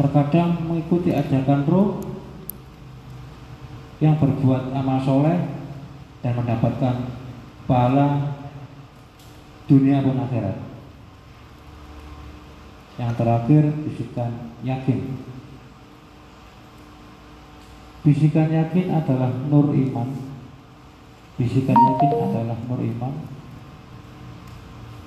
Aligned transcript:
terkadang 0.00 0.64
mengikuti 0.64 1.12
ajakan 1.12 1.68
roh 1.68 2.00
yang 4.00 4.16
berbuat 4.16 4.72
amal 4.72 4.98
soleh 5.04 5.36
dan 6.24 6.32
mendapatkan 6.36 6.96
pahala 7.68 8.40
dunia 9.68 10.00
pun 10.00 10.16
akhirat. 10.24 10.56
Yang 12.96 13.12
terakhir 13.16 13.62
bisikan 13.84 14.32
yakin. 14.64 15.20
Bisikan 18.00 18.48
yakin 18.48 18.86
adalah 18.88 19.28
nur 19.52 19.76
iman. 19.76 20.08
Bisikan 21.36 21.76
yakin 21.76 22.12
adalah 22.24 22.56
nur 22.68 22.80
iman 22.80 23.14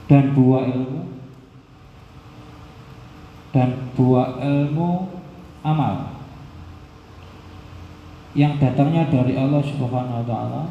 dan 0.10 0.36
buah 0.36 0.70
ilmu 0.70 1.12
dan 3.54 3.94
buah 3.94 4.42
ilmu 4.42 5.14
amal. 5.61 6.18
Yang 8.34 8.66
datangnya 8.66 9.06
dari 9.14 9.38
Allah 9.38 9.61
Subhanahu 9.61 10.25
wa 10.25 10.25
taala. 10.25 10.61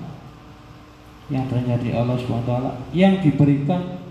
Yang 1.31 1.55
datangnya 1.55 1.77
dari 1.79 1.95
Allah 1.95 2.17
Subhanahu 2.19 2.43
wa 2.43 2.51
taala. 2.51 2.73
Yang 2.91 3.31
diberikan 3.31 4.03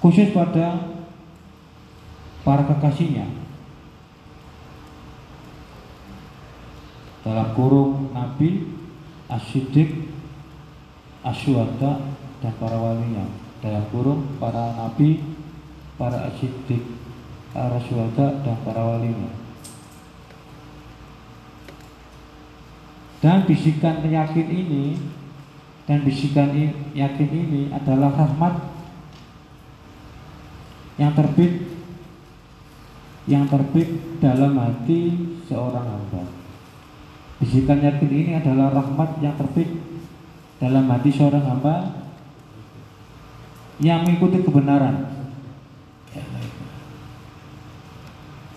khusus 0.00 0.32
pada 0.32 0.96
para 2.40 2.64
kekasihnya. 2.64 3.28
Dalam 7.20 7.52
kurung 7.52 8.16
Nabi 8.16 8.64
As-Siddiq 9.28 10.08
Asyuhada 11.26 12.06
dan 12.38 12.54
para 12.62 12.78
walinya. 12.78 13.26
Dalam 13.58 13.82
kurung 13.90 14.38
para 14.38 14.78
nabi 14.78 15.18
para 15.98 16.30
asyidik 16.30 16.86
para 17.56 17.80
dan 18.44 18.56
para 18.60 18.82
walinya 18.84 19.32
Dan 23.24 23.48
bisikan 23.48 24.04
yakin 24.04 24.46
ini 24.52 25.00
dan 25.88 26.04
bisikan 26.04 26.52
yakin 26.92 27.30
ini 27.32 27.72
adalah 27.72 28.12
rahmat 28.12 28.54
yang 31.00 31.16
terbit 31.16 31.64
yang 33.26 33.48
terbit 33.50 34.20
dalam 34.22 34.54
hati 34.54 35.16
seorang 35.48 35.82
hamba. 35.82 36.22
Bisikan 37.42 37.82
yakin 37.82 38.10
ini 38.12 38.32
adalah 38.38 38.70
rahmat 38.70 39.18
yang 39.18 39.34
terbit 39.34 39.74
dalam 40.62 40.86
hati 40.86 41.10
seorang 41.10 41.42
hamba 41.42 42.04
yang 43.82 44.06
mengikuti 44.06 44.44
kebenaran. 44.44 45.15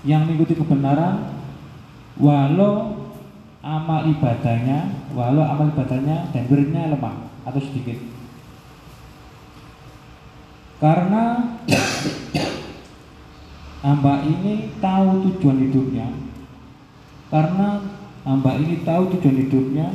Yang 0.09 0.21
mengikuti 0.25 0.57
kebenaran 0.57 1.37
walau 2.17 2.97
amal 3.61 4.09
ibadahnya 4.09 4.89
walau 5.13 5.45
amal 5.45 5.69
ibadahnya 5.69 6.33
dan 6.33 6.49
wiridnya 6.49 6.89
lemah 6.89 7.29
atau 7.45 7.61
sedikit. 7.61 8.01
Karena 10.79 11.59
hamba 13.83 14.23
ini 14.23 14.71
tahu 14.79 15.27
tujuan 15.27 15.59
hidupnya. 15.67 16.07
Karena 17.27 17.83
hamba 18.23 18.55
ini 18.55 18.81
tahu 18.87 19.11
tujuan 19.13 19.37
hidupnya 19.43 19.87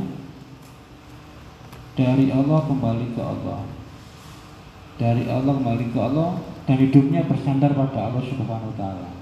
dari 1.96 2.28
Allah 2.28 2.60
kembali 2.68 3.06
ke 3.16 3.22
Allah. 3.24 3.64
Dari 4.94 5.24
Allah 5.26 5.52
kembali 5.56 5.86
ke 5.90 5.98
Allah 5.98 6.38
dan 6.68 6.76
hidupnya 6.78 7.24
bersandar 7.26 7.72
pada 7.72 8.12
Allah 8.12 8.22
Subhanahu 8.22 8.70
wa 8.70 8.78
taala. 8.78 9.13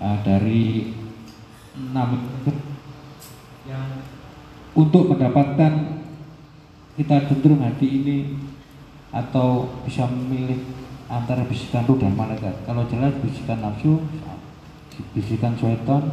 Nah, 0.00 0.16
dari 0.24 0.96
enam 1.76 2.10
yang 3.68 4.00
untuk 4.72 5.12
mendapatkan 5.12 6.02
kita 6.96 7.28
cenderung 7.28 7.60
hati 7.60 7.86
ini 7.86 8.18
atau 9.12 9.68
bisa 9.84 10.08
memilih 10.08 10.64
antara 11.10 11.44
bisikan 11.44 11.84
ruh 11.84 12.00
dan 12.00 12.16
malaikat. 12.16 12.64
Kalau 12.64 12.88
jelas 12.88 13.12
bisikan 13.20 13.60
nafsu, 13.60 14.00
bisikan 15.12 15.52
syaitan, 15.60 16.08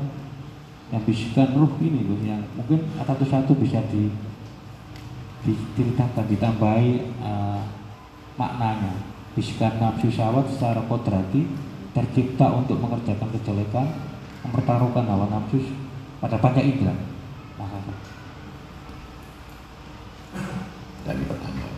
yang 0.92 1.04
bisikan 1.04 1.52
ruh 1.56 1.72
ini 1.84 2.08
loh 2.08 2.20
yang 2.24 2.44
mungkin 2.56 2.88
satu-satu 2.96 3.56
bisa 3.60 3.84
di 3.92 4.08
diceritakan 5.44 6.28
ditambahi 6.28 7.24
uh, 7.24 7.62
maknanya 8.36 9.00
bisikan 9.36 9.80
nafsu 9.80 10.12
syahwat 10.12 10.48
secara 10.52 10.84
kodrati 10.88 11.44
tercipta 11.98 12.54
untuk 12.54 12.78
mengerjakan 12.78 13.26
kejelekan 13.34 13.90
mempertaruhkan 14.46 15.10
hawa 15.10 15.26
nafsu 15.34 15.58
pada 16.22 16.38
panca 16.38 16.62
indera. 16.62 16.94
Tadi 21.08 21.24
pertanyaan. 21.26 21.76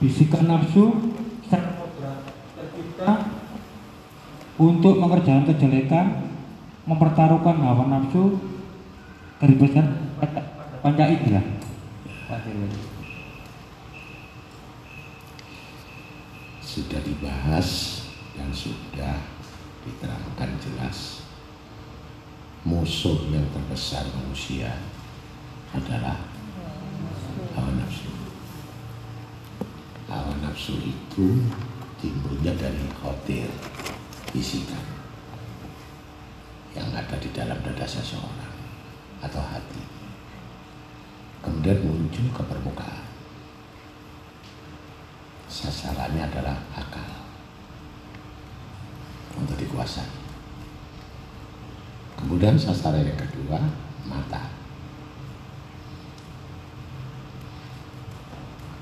Bisikan 0.00 0.44
nafsu 0.48 0.84
tercipta 1.46 3.12
untuk 4.60 4.94
mengerjakan 4.98 5.44
kejelekan, 5.54 6.06
mempertaruhkan 6.90 7.56
hawa 7.62 7.84
nafsu 7.86 8.40
dari 9.38 9.54
besar 9.54 9.86
panca 10.82 11.04
indera. 11.06 11.42
Sudah 16.70 17.02
dibahas 17.02 17.98
yang 18.38 18.54
sudah 18.54 19.18
diterangkan 19.82 20.54
jelas 20.62 21.26
musuh 22.62 23.26
yang 23.26 23.42
terbesar 23.50 24.06
manusia 24.14 24.78
adalah 25.74 26.14
hawa 27.58 27.74
nafsu. 27.74 28.06
Hawa 30.06 30.30
nafsu 30.38 30.78
itu 30.78 31.42
timbulnya 31.98 32.54
dari 32.54 32.86
khotir, 33.02 33.50
bisikan 34.30 34.86
yang 36.78 36.86
ada 36.94 37.18
di 37.18 37.34
dalam 37.34 37.58
dada 37.66 37.82
seseorang 37.82 38.54
atau 39.18 39.42
hati. 39.42 39.82
Kemudian 41.42 41.82
muncul 41.82 42.30
ke 42.30 42.42
permukaan. 42.46 43.09
Sasarannya 45.50 46.30
adalah 46.30 46.54
akal 46.78 47.10
untuk 49.34 49.58
dikuasai. 49.58 50.06
Kemudian 52.14 52.54
sasaran 52.54 53.02
yang 53.02 53.18
kedua, 53.18 53.58
mata. 54.06 54.46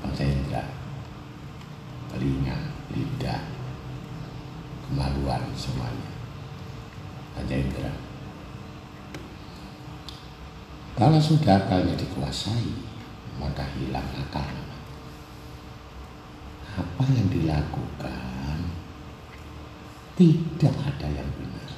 Panca 0.04 0.62
telinga, 2.12 2.58
lidah, 2.92 3.42
kemaluan 4.84 5.42
semuanya. 5.56 6.10
Panca. 7.32 7.92
Kalau 10.98 11.20
sudah 11.22 11.64
akalnya 11.64 11.96
dikuasai, 11.96 12.76
maka 13.40 13.64
hilang 13.78 14.10
akal. 14.20 14.67
Apa 16.98 17.14
yang 17.14 17.30
dilakukan 17.30 18.18
tidak 20.18 20.74
ada 20.82 21.06
yang 21.06 21.30
benar. 21.38 21.70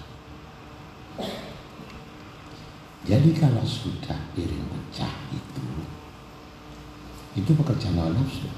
Jadi 3.04 3.36
kalau 3.36 3.60
sudah 3.60 4.16
piring 4.32 4.64
pecah 4.64 5.12
itu, 5.28 5.68
itu 7.36 7.50
pekerjaan 7.52 8.00
hawa 8.00 8.16
nafsu. 8.16 8.48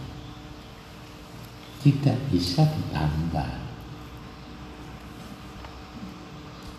Tidak 1.82 2.14
bisa 2.30 2.62
ditambah. 2.62 3.50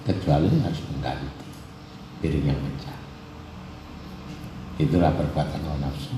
Kecuali 0.07 0.47
harus 0.63 0.81
mengganti 0.95 1.47
piring 2.23 2.55
yang 2.55 2.59
pecah. 2.71 2.99
Itulah 4.79 5.11
perbuatan 5.11 5.59
hawa 5.59 5.91
nafsu 5.91 6.15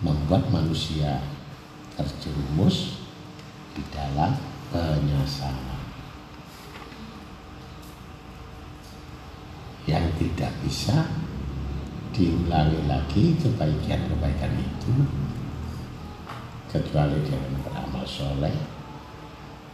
membuat 0.00 0.48
manusia 0.48 1.20
terjerumus 2.00 3.04
di 3.76 3.82
dalam 3.92 4.32
penyesalan. 4.72 5.80
yang 9.88 10.06
tidak 10.20 10.52
bisa 10.62 11.08
diulangi 12.14 12.78
lagi 12.86 13.34
kebaikan-kebaikan 13.42 14.54
itu 14.60 14.94
kecuali 16.70 17.18
dengan 17.26 17.58
beramal 17.64 18.04
soleh 18.06 18.54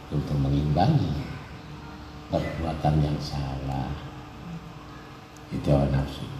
untuk 0.09 0.37
mengimbangi 0.39 1.11
perbuatan 2.31 2.95
yang 3.03 3.19
salah 3.19 3.91
itu 5.53 5.69
nafsu 5.69 6.36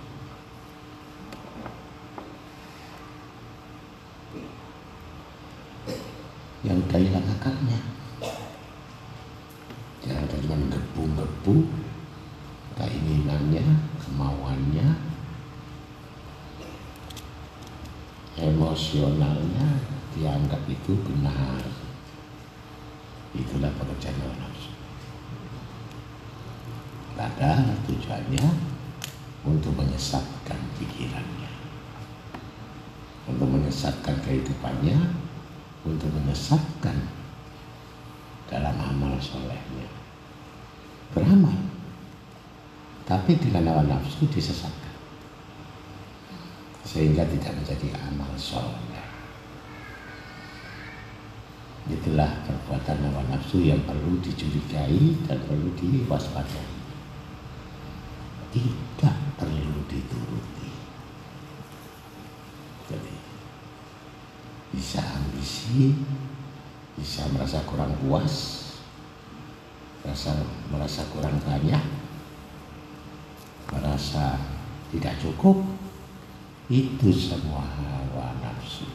udah 6.97 7.05
hilang 7.05 7.29
akalnya 7.29 7.77
jangan 10.01 10.25
cuma 10.33 10.57
gebu-gebu. 10.73 11.69
Keinginannya 12.73 13.65
kemauannya 14.01 14.88
emosionalnya 18.38 19.67
dianggap 20.17 20.61
itu 20.65 20.97
benar. 21.05 21.61
Itulah 23.38 23.69
pekerjaan 23.77 24.17
hawa 24.17 24.33
nafsu. 24.41 24.73
Padahal 27.13 27.77
tujuannya 27.85 28.45
untuk 29.45 29.73
menyesatkan 29.77 30.57
pikirannya. 30.81 31.49
Untuk 33.29 33.49
menyesatkan 33.53 34.17
kehidupannya 34.21 35.26
untuk 35.88 36.12
menyesatkan 36.12 36.98
dalam 38.51 38.75
amal 38.75 39.16
solehnya. 39.24 39.88
Beramal 41.16 41.56
tapi 43.07 43.39
dengan 43.39 43.72
hawa 43.72 43.88
nafsu 43.88 44.28
disesatkan. 44.28 44.95
Sehingga 46.84 47.24
tidak 47.24 47.56
menjadi 47.56 47.95
amal 48.04 48.31
soleh. 48.36 49.07
Itulah 51.88 52.44
perbuatan 52.44 53.07
hawa 53.07 53.24
nafsu 53.31 53.63
yang 53.63 53.80
perlu 53.88 54.19
dicurigai 54.19 55.24
dan 55.24 55.40
perlu 55.48 55.72
diwaspadai. 55.80 56.75
Tidak 58.51 59.16
perlu 59.40 59.80
dituruti 59.88 60.68
jadi 62.88 63.16
bisa 64.72 65.00
ambisi 65.04 65.95
bisa 66.98 67.28
merasa 67.36 67.62
kurang 67.68 67.94
puas 68.01 68.66
merasa 70.01 70.31
merasa 70.72 71.01
kurang 71.12 71.36
banyak 71.44 71.83
merasa 73.68 74.40
tidak 74.90 75.06
cukup. 75.22 75.58
Itu 76.68 77.10
semua 77.14 77.64
hawa 77.64 78.36
nafsu. 78.44 78.88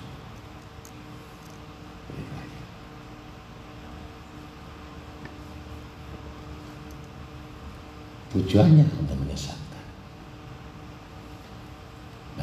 Tujuannya 8.33 8.89
untuk 8.97 9.17
menyesatkan 9.21 9.63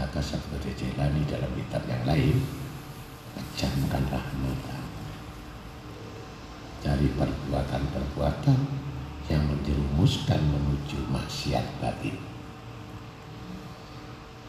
maka 0.09 0.23
seperti 0.23 0.71
Jailani 0.79 1.27
dalam 1.27 1.51
kitab 1.59 1.83
yang 1.91 2.07
lain 2.07 2.39
pejamkanlah 3.35 4.23
mata 4.39 4.79
dari 6.79 7.11
perbuatan-perbuatan 7.11 8.59
yang 9.27 9.43
menjerumuskan 9.43 10.39
menuju 10.39 11.03
maksiat 11.11 11.83
batin 11.83 12.15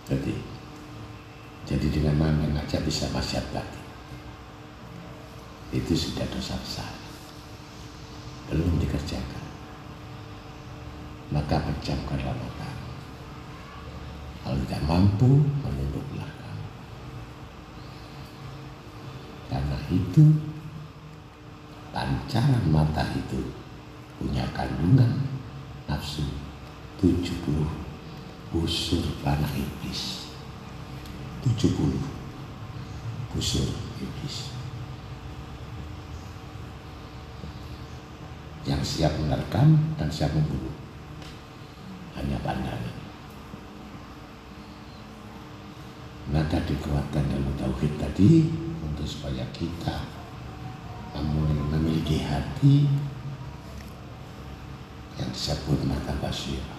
jadi 0.06 0.34
jadi 1.66 1.86
dengan 1.90 2.14
mamen 2.30 2.54
aja 2.54 2.78
bisa 2.90 3.06
maksiat 3.14 3.46
batin 3.54 3.86
itu 5.70 5.94
sudah 5.94 6.26
dosa 6.34 6.58
besar 6.58 6.90
belum 8.50 8.82
dikerjakan 8.82 9.50
maka 11.30 11.62
pejamkanlah 11.62 12.34
mata. 12.34 12.70
Kalau 14.42 14.58
tidak 14.66 14.82
mampu, 14.82 15.46
menunduk 15.62 16.02
belakang. 16.10 16.58
Karena 19.46 19.78
itu, 19.94 20.24
pancaran 21.94 22.64
mata 22.66 23.06
itu 23.14 23.54
punya 24.18 24.42
kandungan 24.50 25.22
nafsu 25.86 26.26
70 26.98 27.30
busur 28.50 29.06
panah 29.22 29.54
iblis. 29.54 30.34
70 31.46 32.19
busur 33.30 33.68
iblis. 34.02 34.50
Yang 38.68 38.82
siap 38.84 39.12
menerkam 39.18 39.78
dan 39.96 40.08
siap 40.12 40.30
membunuh 40.36 40.74
hanya 42.18 42.36
pandangan. 42.44 42.96
Maka 46.30 46.62
dikuatkan 46.62 47.26
dalam 47.26 47.50
tauhid 47.58 47.98
tadi 47.98 48.46
untuk 48.84 49.08
supaya 49.08 49.42
kita 49.50 50.06
memiliki 51.74 52.22
hati 52.22 52.86
yang 55.18 55.30
disebut 55.34 55.80
mata 55.88 56.14
basirah. 56.22 56.78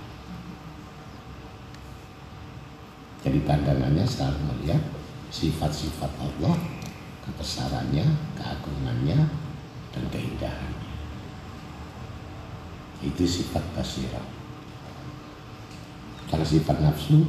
Jadi 3.21 3.37
pandangannya 3.45 4.05
selalu 4.07 4.39
melihat 4.49 4.81
sifat-sifat 5.31 6.11
Allah, 6.19 6.55
kebesarannya, 7.23 8.05
keagungannya, 8.35 9.19
dan 9.95 10.03
keindahannya. 10.11 10.91
Itu 13.01 13.25
sifat 13.25 13.65
basirah 13.73 14.41
kalau 16.31 16.47
sifat 16.47 16.79
nafsu 16.79 17.27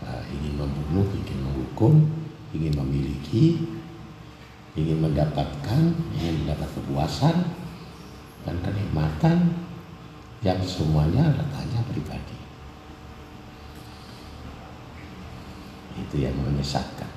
nah, 0.00 0.24
ingin 0.32 0.56
membunuh, 0.56 1.04
ingin 1.12 1.44
menghukum, 1.44 2.08
ingin 2.56 2.72
memiliki, 2.72 3.68
ingin 4.72 5.04
mendapatkan, 5.04 5.92
ingin 6.16 6.34
mendapat 6.40 6.72
kepuasan 6.72 7.36
dan 8.48 8.56
kenikmatan 8.64 9.52
yang 10.40 10.56
semuanya 10.64 11.36
letaknya 11.36 11.80
pribadi. 11.92 12.38
Itu 16.00 16.16
yang 16.16 16.36
menyesatkan. 16.56 17.10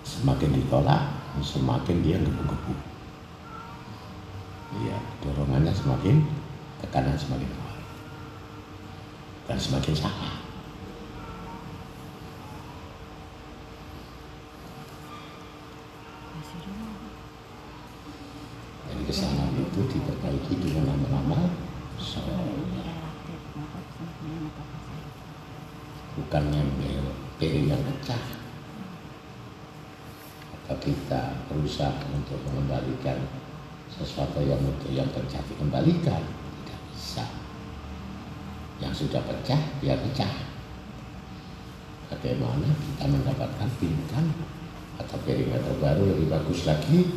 Semakin 0.00 0.50
ditolak, 0.56 1.12
semakin 1.44 2.00
dia 2.00 2.16
gebu-gebu. 2.16 2.72
Ya 4.80 4.96
dorongannya 5.20 5.76
semakin 5.76 6.24
tekanan 6.80 7.20
semakin 7.20 7.48
kuat. 7.52 7.76
Dan 9.44 9.60
semakin 9.60 9.92
salah 9.92 10.40
jadi 18.90 19.06
kesalahan 19.06 19.54
itu 19.54 19.80
diperbaiki 19.86 20.54
dengan 20.60 20.92
lama-lama 20.92 21.50
bukan 26.30 26.46
ngambil 26.46 27.02
piring 27.42 27.74
yang 27.74 27.82
pecah. 27.82 28.22
Atau 30.54 30.78
kita 30.78 31.42
berusaha 31.50 31.90
untuk 32.14 32.38
mengembalikan 32.46 33.18
sesuatu 33.90 34.38
yang 34.38 34.62
untuk 34.62 34.94
yang 34.94 35.10
pecah 35.10 35.42
dikembalikan 35.50 36.22
tidak 36.22 36.80
bisa. 36.94 37.26
Yang 38.78 39.02
sudah 39.02 39.26
pecah 39.26 39.58
biar 39.82 39.98
pecah. 40.06 40.30
Bagaimana 42.14 42.78
kita 42.78 43.10
mendapatkan 43.10 43.66
bintang 43.82 44.30
atau 45.02 45.18
piring 45.26 45.50
terbaru 45.50 46.14
lebih 46.14 46.30
bagus 46.30 46.62
lagi? 46.62 47.10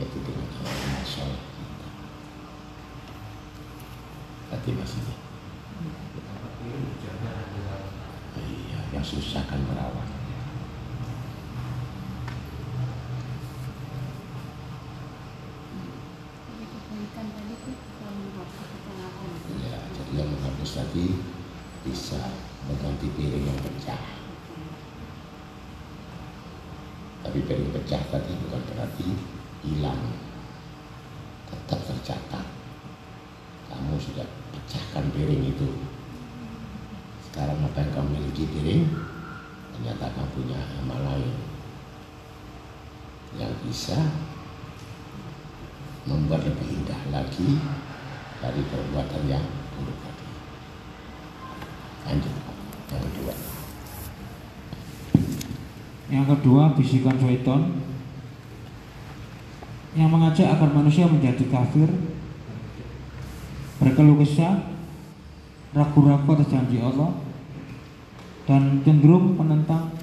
Yaitu 0.00 0.16
dengan 0.24 0.48
amal 0.64 1.04
soleh 1.04 1.50
kita 4.50 4.76
maksudnya 4.76 5.16
iya 8.40 8.79
yang 8.90 9.06
susah 9.06 9.46
kan 9.46 9.62
merawat. 9.70 10.08
Ya 19.60 19.78
jadi 19.94 20.12
yang 20.18 20.28
menghapus 20.34 20.82
tadi 20.82 21.06
bisa 21.86 22.18
mengganti 22.66 23.06
piring 23.14 23.46
yang 23.46 23.60
pecah. 23.62 24.02
Tapi 27.20 27.38
piring 27.46 27.70
pecah 27.70 28.02
tadi 28.10 28.32
bukan 28.42 28.62
berarti 28.74 29.08
hilang 29.62 30.02
tetap 31.46 31.80
tercatat. 31.86 32.46
Kamu 33.70 33.94
sudah 34.02 34.26
pecahkan 34.50 35.14
piring 35.14 35.46
itu 35.46 35.89
sekarang 37.40 37.64
apa 37.64 37.80
yang 37.80 37.92
kamu 37.96 38.08
miliki 38.20 38.44
piring 38.52 38.84
ternyata 39.72 40.12
kamu 40.12 40.28
punya 40.36 40.60
amal 40.76 41.00
lain 41.08 41.32
yang 43.40 43.48
bisa 43.64 43.96
membuat 46.04 46.44
lebih 46.44 46.68
indah 46.68 47.00
lagi 47.08 47.56
dari 48.44 48.60
perbuatan 48.60 49.24
yang 49.24 49.40
buruk 49.72 49.96
tadi. 50.04 50.26
Lanjut. 52.12 52.34
kedua. 52.92 53.34
Yang 56.12 56.26
kedua 56.36 56.62
bisikan 56.76 57.16
syaitan 57.16 57.72
yang 59.96 60.12
mengajak 60.12 60.44
agar 60.44 60.68
manusia 60.76 61.08
menjadi 61.08 61.48
kafir, 61.48 61.88
berkeluh 63.80 64.20
kesah, 64.20 64.60
ragu-ragu 65.72 66.28
atas 66.36 66.52
janji 66.52 66.76
Allah, 66.76 67.29
dan 68.50 68.82
cenderung 68.82 69.38
menentang 69.38 69.94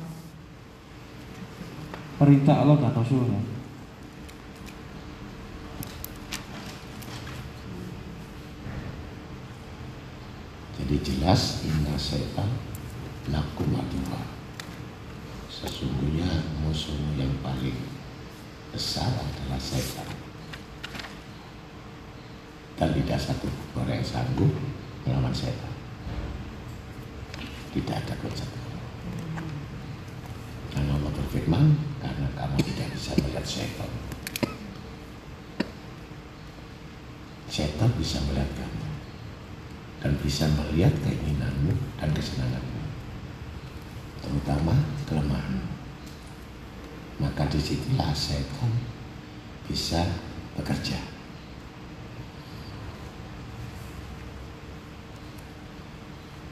perintah 2.15 2.63
Allah 2.63 2.79
dan 2.79 2.95
Rasulnya. 2.95 3.43
Jadi 10.79 10.95
jelas 11.03 11.67
inna 11.67 11.99
setan 11.99 12.47
lakum 13.27 13.75
aduwa. 13.75 14.23
Sesungguhnya 15.51 16.47
musuh 16.63 16.95
yang 17.19 17.35
paling 17.43 17.75
besar 18.71 19.11
adalah 19.11 19.59
setan. 19.59 20.07
Dan 22.79 22.95
tidak 22.95 23.19
satu 23.19 23.51
orang 23.75 23.99
yang 23.99 24.07
sanggup 24.07 24.55
melawan 25.03 25.35
setan. 25.35 25.76
Tidak 27.77 27.93
ada 27.93 28.17
satu. 28.33 28.57
Karena 30.73 30.97
Allah 30.97 31.13
berfirman, 31.13 31.77
karena 32.01 32.25
kamu 32.33 32.57
tidak 32.65 32.89
bisa 32.89 33.13
melihat 33.21 33.45
setan. 33.45 33.91
Setan 37.45 37.93
bisa 38.01 38.17
melihat 38.25 38.49
kamu 38.57 38.85
dan 40.01 40.13
bisa 40.25 40.49
melihat 40.57 40.93
keinginanmu 41.05 41.77
dan 42.01 42.09
kesenanganmu, 42.17 42.81
terutama 44.25 44.73
kelemahanmu. 45.05 45.69
Maka 47.21 47.45
di 47.45 47.61
situlah 47.61 48.09
setan 48.17 48.73
bisa 49.69 50.01
bekerja. 50.57 50.97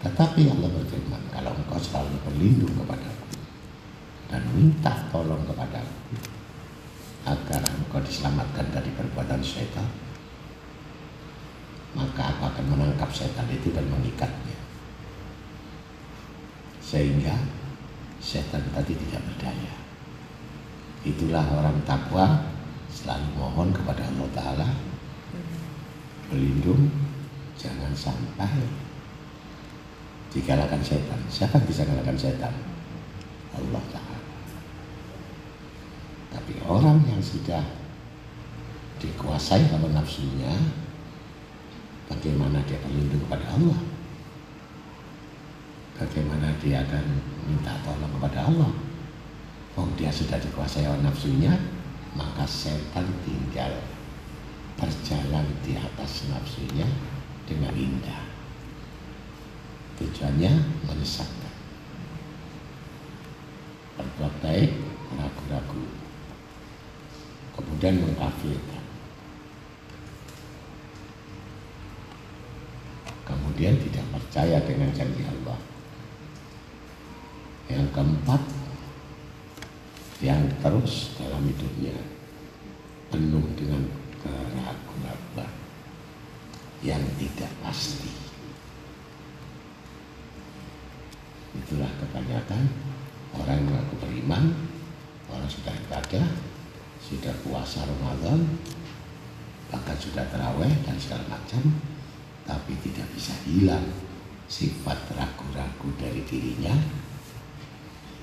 Tetapi 0.06 0.46
Allah 0.46 0.70
berfirman, 0.70 1.18
kalau 1.34 1.50
engkau 1.58 1.82
selalu 1.82 2.14
berlindung 2.22 2.78
kepadaku 2.78 3.26
dan 4.30 4.46
minta 4.66 4.98
tolong 5.14 5.46
kepadaku 5.46 6.18
agar 7.30 7.62
engkau 7.70 8.02
diselamatkan 8.02 8.66
dari 8.74 8.90
perbuatan 8.98 9.38
setan, 9.46 9.86
maka 11.94 12.34
aku 12.34 12.50
akan 12.50 12.66
menangkap 12.74 13.14
setan 13.14 13.46
itu 13.54 13.70
dan 13.70 13.86
mengikatnya. 13.94 14.58
Sehingga 16.82 17.38
setan 18.18 18.66
tadi 18.74 18.98
tidak 18.98 19.22
berdaya. 19.22 19.74
Itulah 21.06 21.46
orang 21.62 21.78
takwa 21.86 22.50
selalu 22.90 23.38
mohon 23.38 23.70
kepada 23.70 24.02
Allah 24.02 24.30
Ta'ala 24.34 24.70
berlindung 26.34 26.90
jangan 27.54 27.94
sampai 27.94 28.66
dikalahkan 30.34 30.82
setan. 30.82 31.22
Siapa 31.30 31.62
yang 31.62 31.70
bisa 31.70 31.86
kalahkan 31.86 32.18
setan? 32.18 32.54
Allah 33.54 33.86
Ta'ala. 33.94 34.05
Tapi 36.46 36.62
orang 36.70 37.02
yang 37.10 37.18
sudah 37.18 37.66
dikuasai 39.02 39.66
oleh 39.66 39.90
nafsunya, 39.98 40.54
bagaimana 42.06 42.62
dia 42.70 42.78
berlindung 42.86 43.18
kepada 43.26 43.50
Allah? 43.58 43.82
Bagaimana 45.98 46.54
dia 46.62 46.86
akan 46.86 47.02
minta 47.50 47.74
tolong 47.82 48.14
kepada 48.22 48.46
Allah? 48.46 48.70
Oh, 49.74 49.90
dia 49.98 50.14
sudah 50.14 50.38
dikuasai 50.38 50.86
oleh 50.86 51.02
nafsunya, 51.02 51.50
maka 52.14 52.46
setan 52.46 53.10
tinggal 53.26 53.82
berjalan 54.78 55.50
di 55.66 55.74
atas 55.74 56.30
nafsunya 56.30 56.86
dengan 57.50 57.74
indah. 57.74 58.22
Tujuannya 59.98 60.54
menyesatkan. 60.86 61.54
Berbuat 63.98 64.34
baik, 64.46 64.78
ragu-ragu. 65.18 66.05
Kemudian 67.76 68.08
mengkafirkan. 68.08 68.84
Kemudian 73.28 73.76
tidak 73.84 74.06
percaya 74.16 74.64
dengan 74.64 74.96
janji 74.96 75.28
Allah. 75.28 75.60
Yang 77.68 77.92
keempat, 77.92 78.42
yang 80.24 80.40
terus 80.64 81.20
dalam 81.20 81.44
hidupnya 81.44 82.00
penuh 83.12 83.44
dengan 83.60 83.92
keraguan 84.24 85.52
yang 86.80 87.04
tidak 87.20 87.52
pasti. 87.60 88.08
Itulah 91.60 91.92
kebanyakan 92.00 92.72
orang 93.36 93.68
yang 93.68 93.84
beriman, 94.00 94.44
orang 95.28 95.50
sudah 95.52 95.76
ibadah, 95.92 96.55
sudah 97.06 97.34
puasa 97.46 97.86
Ramadan, 97.86 98.42
bahkan 99.70 99.98
sudah 100.02 100.26
terawih 100.34 100.74
dan 100.82 100.98
segala 100.98 101.38
macam, 101.38 101.62
tapi 102.50 102.74
tidak 102.82 103.06
bisa 103.14 103.34
hilang 103.46 103.86
sifat 104.50 104.98
ragu-ragu 105.14 105.90
dari 106.02 106.26
dirinya. 106.26 106.74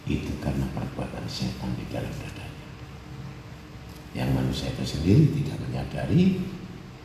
Itu 0.03 0.35
karena 0.43 0.67
perbuatan 0.75 1.27
setan 1.31 1.79
di 1.79 1.87
dalam 1.87 2.11
dadanya. 2.11 2.67
Yang 4.19 4.31
manusia 4.35 4.69
itu 4.75 4.85
sendiri 4.99 5.31
tidak 5.31 5.63
menyadari 5.63 6.43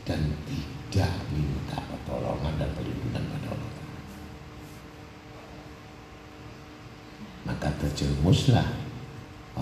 dan 0.01 0.33
tidak 0.49 1.13
minta 1.29 1.77
pertolongan 1.93 2.57
dan 2.57 2.69
perlindungan 2.73 3.21
pada 3.21 3.47
Allah. 3.53 3.73
Maka 7.47 7.69
terjerumuslah 7.79 8.86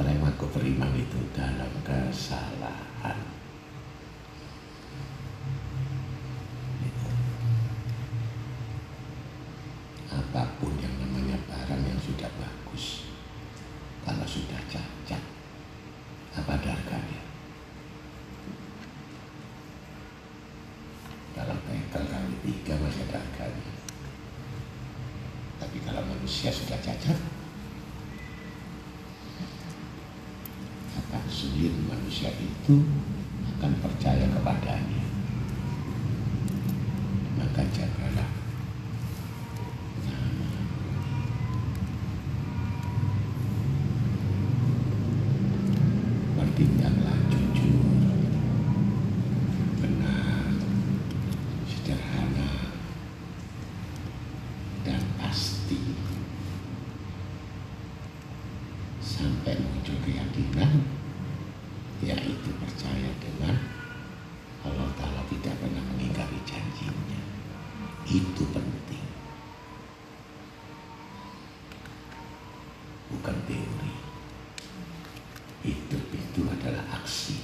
yang 0.03 0.19
mengaku 0.19 0.51
beriman 0.51 0.91
itu 0.99 1.19
dalam 1.31 1.71
kesalahan 1.87 3.35
apa 10.35 10.51
pun 10.59 10.71
yang 10.83 10.91
namanya 10.99 11.39
barang 11.47 11.83
yang 11.87 11.99
sudah 12.03 12.27
bagus 12.35 13.07
kalau 14.03 14.27
sudah 14.27 14.59
cacat 14.67 15.23
apa 16.35 16.51
ada 16.59 16.75
harganya 16.75 17.21
kalau 21.35 21.55
bengkel 21.63 22.03
kali 22.03 22.35
tiga 22.43 22.75
masih 22.83 23.03
ada 23.07 23.23
harganya 23.23 23.73
tapi 25.59 25.77
kalau 25.87 26.03
manusia 26.03 26.51
sudah 26.51 26.79
cacat 26.83 27.19
akan 30.95 31.23
sulit 31.31 31.71
manusia 31.87 32.31
itu 32.39 32.83
akan 33.55 33.71
percaya 33.83 34.27
kepadanya 34.31 35.03
maka 37.35 37.63
jagalah 37.71 38.35
bertindaklah 46.55 47.19
jujur, 47.27 47.83
benar, 49.75 50.47
sederhana, 51.67 52.79
dan 54.87 55.03
pasti. 55.19 55.83
Sampai 59.03 59.59
muncul 59.59 59.99
keyakinan, 60.07 60.79
yaitu 61.99 62.51
percaya 62.55 63.11
dengan 63.19 63.59
Allah 64.63 64.95
Ta'ala 64.95 65.27
tidak 65.27 65.59
pernah 65.59 65.83
mengingkari 65.91 66.39
janjinya. 66.47 67.19
Itu 68.07 68.47
penting. 68.55 69.03
Bukan 73.11 73.37
teori 73.43 74.15
hidup 75.65 76.03
itu 76.13 76.41
adalah 76.45 76.85
aksi. 77.01 77.41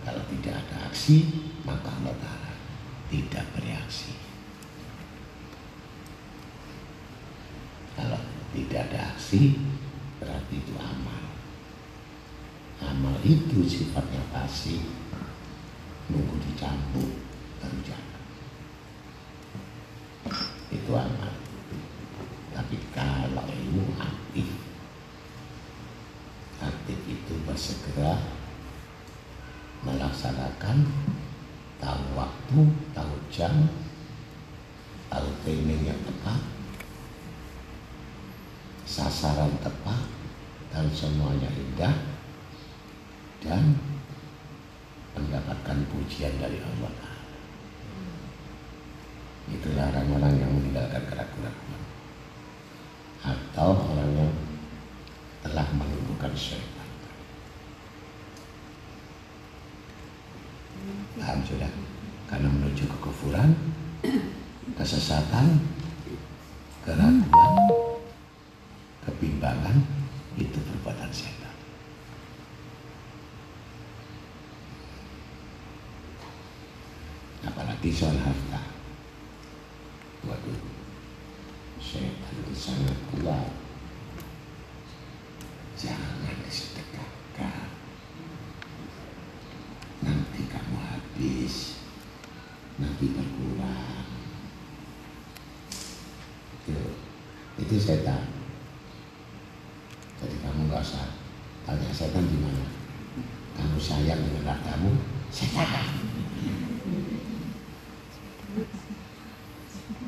Kalau 0.00 0.22
tidak 0.32 0.56
ada 1.06 1.14
aksi, 1.14 1.22
maka 1.62 1.86
Allah 2.02 2.18
tidak 3.14 3.46
bereaksi. 3.54 4.10
Kalau 7.94 8.18
tidak 8.50 8.90
ada 8.90 9.14
aksi, 9.14 9.54
berarti 10.18 10.54
itu 10.58 10.74
amal. 10.74 11.22
Amal 12.82 13.14
itu 13.22 13.62
sifatnya 13.62 14.18
pasif, 14.34 14.82
nunggu 16.10 16.42
dicampur 16.42 17.14
baru 17.62 17.78
jalan. 17.86 18.22
Itu 20.74 20.90
amal. 20.90 21.36
diarahkan, 30.56 30.78
tahu 31.80 32.04
waktu, 32.16 32.60
tahu 33.36 33.44
jam, 33.44 33.68
tahu 35.12 35.28
timing 35.44 35.92
yang 35.92 36.00
tepat, 36.08 36.40
sasaran 38.88 39.52
tepat, 39.60 40.00
dan 40.72 40.88
semuanya 40.88 41.52
indah, 41.52 41.92
dan 43.44 43.76
mendapatkan 45.12 45.84
pujian 45.92 46.32
dari 46.40 46.60
Allah 46.64 46.92
Itulah 49.46 49.94
orang-orang 49.94 50.42
yang 50.42 50.50
meninggalkan 50.50 51.06
keraguan-keraguan 51.06 51.82
atau 53.22 53.70
orang 53.78 54.10
yang 54.18 54.32
telah 55.46 55.66
menumbuhkan 55.70 56.34
syaitan. 56.34 56.88
Paham 61.14 61.40
sudah? 61.46 61.70
Karena 62.26 62.50
menuju 62.50 62.90
kekufuran, 62.90 63.54
kesesatan, 64.74 65.62
keraguan, 66.82 67.54
kebimbangan 69.06 69.78
itu 70.34 70.58
perbuatan 70.58 71.10
setan. 71.14 71.54
Soal 77.86 78.12
harta. 78.20 78.60
Waduh, 80.28 80.60
setan 81.80 82.34
itu 82.44 82.52
sangat 82.52 82.92
kuat. 83.08 83.48
Jangan 85.80 86.36
disedekahkan. 86.44 87.72
Nanti 90.04 90.44
kamu 90.44 90.76
habis. 90.76 91.80
Nanti 92.76 93.16
berkurang. 93.16 94.04
Itu, 96.52 96.76
itu 97.64 97.76
setan. 97.80 98.28
Jadi 100.20 100.36
kamu 100.44 100.68
nggak 100.68 100.84
usah 100.84 101.16
tanya 101.64 101.88
setan 101.96 102.28
di 102.28 102.44
mana. 102.44 102.68
Kamu 103.56 103.80
sayang 103.80 104.20
dengan 104.20 104.52
hartamu, 104.52 105.00
setan. 105.32 106.04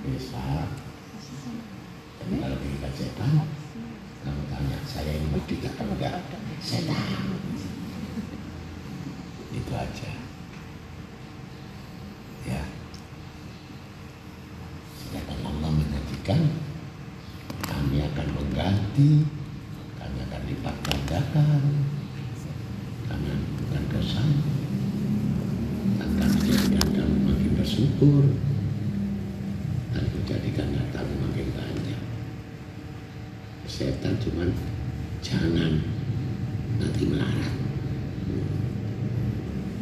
Bisa. 0.09 0.41
Tapi 2.17 2.35
kalau 2.41 2.57
kita 2.65 2.89
setan, 2.97 3.45
kamu 4.25 4.43
tanya 4.49 4.79
saya 4.89 5.21
ini 5.21 5.29
mati 5.29 5.61
atau 5.61 5.85
enggak? 5.85 6.17
Setan. 6.65 7.37
Itu 9.53 9.73
aja. 9.77 10.11
Ya. 12.49 12.65
Sedangkan 14.97 15.45
Allah 15.45 15.71
menjanjikan 15.77 16.41
kami 17.69 18.01
akan 18.01 18.29
mengganti, 18.33 19.29
kami 20.01 20.19
akan 20.25 20.43
lipat 20.49 20.77
gandakan, 20.89 21.63
kami 23.13 23.27
akan 23.29 23.45
bukan 23.61 23.83
dosamu, 23.93 24.41
dan 26.01 26.11
kami 26.17 26.39
jadikan 26.49 26.89
kamu 26.97 27.17
makin 27.29 27.53
bersyukur, 27.61 28.25
dan 29.93 30.05
menjadikan 30.13 30.69
hartamu 30.77 31.15
makin 31.29 31.49
banyak. 31.53 32.03
Setan 33.69 34.17
cuman 34.21 34.53
jangan 35.25 35.85
nanti 36.81 37.03
melarat. 37.09 37.55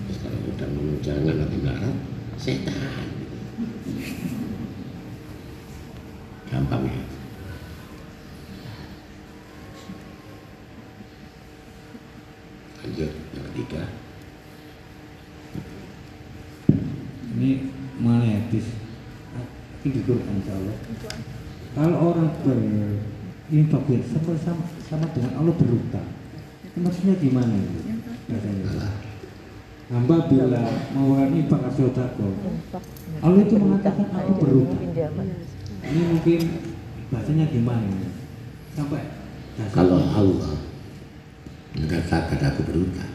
Terus 0.06 0.18
kalau 0.22 0.38
udah 0.50 0.68
ngomong 0.74 1.00
jangan 1.02 1.34
nanti 1.42 1.56
melarat, 1.58 1.96
setan. 2.38 3.06
Gampang 6.46 6.86
ya. 6.86 7.02
Lanjut 12.86 13.12
yang 13.34 13.44
ketiga. 13.50 13.82
Ini 17.34 17.50
mana 17.98 18.24
etis? 18.24 18.70
Ini 19.82 19.90
di 19.90 20.00
Quran 20.06 20.38
insya 20.38 20.54
Allah. 20.54 20.78
Kalau 21.76 21.96
orang 22.14 22.30
berinfak 22.46 23.82
sama, 24.06 24.32
sama, 24.38 24.64
sama 24.86 25.06
dengan 25.10 25.32
Allah 25.42 25.54
berutang, 25.58 26.08
itu 26.62 26.78
maksudnya 26.78 27.18
gimana 27.18 27.50
itu? 27.58 27.80
Hamba 29.86 30.26
bila 30.26 30.62
mau 30.94 31.14
infak 31.30 31.62
atau 31.62 31.90
sodako, 31.90 32.26
Allah 33.22 33.40
itu 33.42 33.54
mengatakan 33.58 34.06
aku 34.10 34.32
berutang. 34.42 34.82
Ini 35.86 36.00
mungkin 36.10 36.40
bahasanya 37.10 37.46
gimana? 37.50 37.86
Sampai 38.74 39.02
Kalau 39.70 40.02
Allah 40.02 40.58
mengatakan 41.78 42.40
aku 42.50 42.60
berutang, 42.66 43.14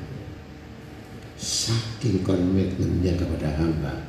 saking 1.36 2.24
komitmennya 2.24 3.20
kepada 3.20 3.52
hamba, 3.60 4.08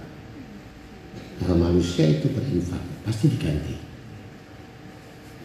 kalau 1.42 1.56
manusia 1.58 2.08
itu 2.08 2.30
berinfak 2.30 2.80
pasti 3.02 3.26
diganti. 3.26 3.91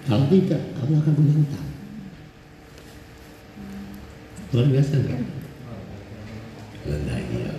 Kalau 0.08 0.24
tidak, 0.32 0.62
Allah 0.80 1.04
akan 1.04 1.13
punya 1.20 1.34
utang. 1.36 1.67
Luar 4.56 4.67
biasa 4.72 5.04
enggak? 5.04 5.20
Nah, 6.88 7.20
iya. 7.20 7.52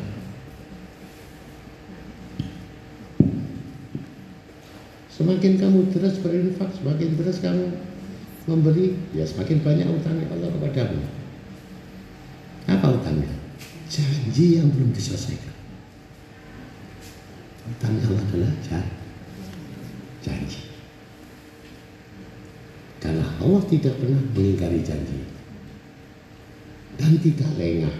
Semakin 5.12 5.52
kamu 5.60 5.92
terus 5.92 6.24
berinfak, 6.24 6.72
semakin 6.72 7.10
terus 7.20 7.44
kamu 7.44 7.64
memberi, 8.48 8.96
ya 9.12 9.28
semakin 9.28 9.60
banyak 9.60 9.84
utangnya 9.84 10.32
Allah 10.32 10.48
kepadamu. 10.48 11.04
Apa 12.64 12.86
utangnya? 12.96 13.28
Janji 13.92 14.56
yang 14.56 14.72
belum 14.72 14.96
diselesaikan. 14.96 15.52
Utang 17.68 17.92
Allah 18.00 18.24
adalah 18.24 18.52
jan- 18.64 18.96
janji. 20.24 20.67
Allah 23.38 23.62
tidak 23.70 23.94
pernah 24.02 24.18
mengingkari 24.34 24.82
janji 24.82 25.22
dan 26.98 27.14
tidak 27.22 27.50
lengah. 27.54 27.96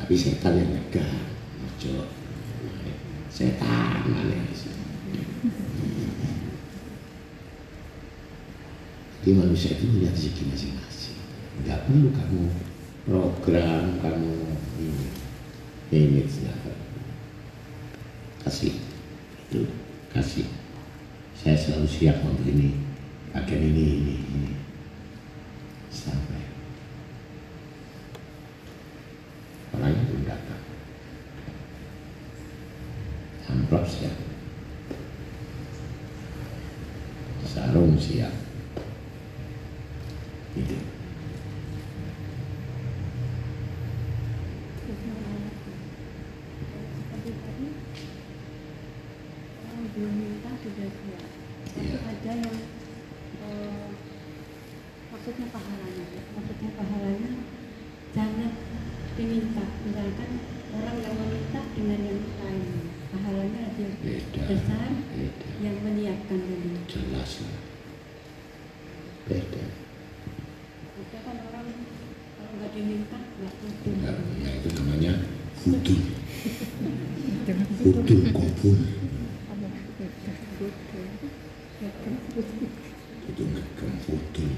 Tapi 0.00 0.14
setan 0.16 0.56
yang 0.56 0.70
negar, 0.72 1.12
ojo. 1.60 2.08
Setan 3.28 4.00
mana 4.08 4.44
Jadi 9.20 9.34
manusia 9.34 9.74
itu 9.74 9.90
punya 9.90 10.08
rezeki 10.14 10.42
masing-masing. 10.54 11.18
Tidak 11.60 11.78
perlu 11.90 12.14
kamu 12.14 12.46
program, 13.10 13.98
kamu 13.98 14.32
ini, 14.78 15.06
ini 15.90 16.22
Kasih, 18.46 18.78
itu 19.50 19.66
kasih. 20.16 20.48
Saya 21.36 21.56
selalu 21.60 21.84
siap 21.86 22.24
untuk 22.24 22.48
ini, 22.48 22.72
bagian 23.36 23.60
ini, 23.60 23.84
ini, 24.00 24.14
ini. 24.32 24.52
Sampai 25.92 26.40
orangnya 29.76 30.02
belum 30.08 30.24
datang. 30.24 30.62
Amplop 33.46 33.84
siap. 33.84 34.16
Sarung 37.46 37.94
siap. 37.96 38.32
Itu. 40.56 40.76
Seperti 46.96 47.30
tadi, 47.32 47.66
orang 49.64 49.84
belum 49.96 50.12
minta 50.20 50.50
sudah 50.60 50.88
siap. 50.92 51.24
Tapi 51.66 51.80
Iya. 51.86 51.98
ada 52.04 52.32
yang 52.36 52.56
eh, 53.40 53.88
maksudnya 55.12 55.46
pahalanya, 55.48 56.04
ya. 56.12 56.22
maksudnya 56.36 56.70
pahalanya 56.76 57.30
jangan 58.12 58.52
diminta. 59.16 59.64
Misalkan 59.84 60.30
orang 60.76 60.96
yang 61.00 61.14
meminta 61.16 61.60
dengan 61.72 62.00
yang 62.04 62.20
lain, 62.20 62.68
pahalanya 63.16 63.60
lebih 63.72 63.88
Beda. 64.04 64.35
Besar 64.46 64.90
Beda. 65.10 65.48
yang 65.58 65.76
menyiapkan 65.82 66.38
tadi. 66.38 66.70
Jelas 66.86 67.30
lah. 67.42 67.58
Beda. 69.26 69.64
Ada 70.96 71.18
kan 71.26 71.36
orang 71.50 71.66
kalau 72.38 72.52
nggak 72.54 72.70
diminta 72.70 73.18
nggak 73.18 73.52
butuh. 73.58 73.90
Enggak, 73.90 74.16
ya 74.38 74.50
itu 74.54 74.68
namanya 74.78 75.12
hudul. 75.66 76.00
Hudul 77.76 78.22
kubur. 78.34 78.78
Itu 83.26 83.42
ngegem 83.46 83.92
hudul. 84.06 84.52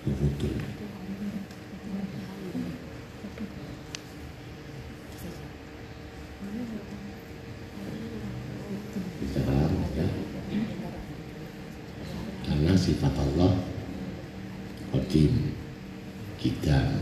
Itu 0.00 0.10
hudul. 0.12 0.56
sifat 12.90 13.12
Allah 13.12 13.54
Qadim 14.90 15.52
kita 16.40 16.96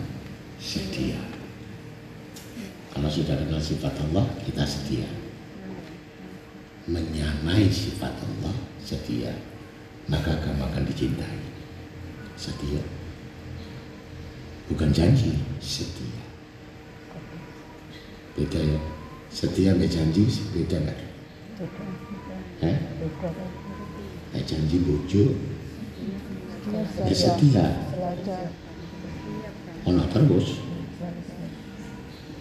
setia 0.58 1.22
kalau 2.90 3.06
sudah 3.06 3.38
kenal 3.38 3.62
sifat 3.62 3.94
Allah 4.04 4.26
kita 4.42 4.66
setia 4.66 5.06
menyamai 6.90 7.70
sifat 7.70 8.10
Allah 8.10 8.54
setia 8.82 9.30
maka 10.10 10.34
kamu 10.42 10.66
akan 10.66 10.82
dicintai 10.82 11.40
setia 12.34 12.82
janji 14.98 15.30
setia. 15.62 16.22
Beda 18.34 18.58
ya? 18.58 18.78
Setia 19.30 19.70
sama 19.70 19.86
janji 19.86 20.26
beda 20.50 20.76
nggak? 20.82 20.98
Hah? 22.66 22.76
Nah, 24.34 24.42
janji 24.42 24.76
bojo? 24.82 25.38
Ya 27.06 27.14
setia. 27.14 27.66
Ono 29.86 30.02
terus 30.10 30.58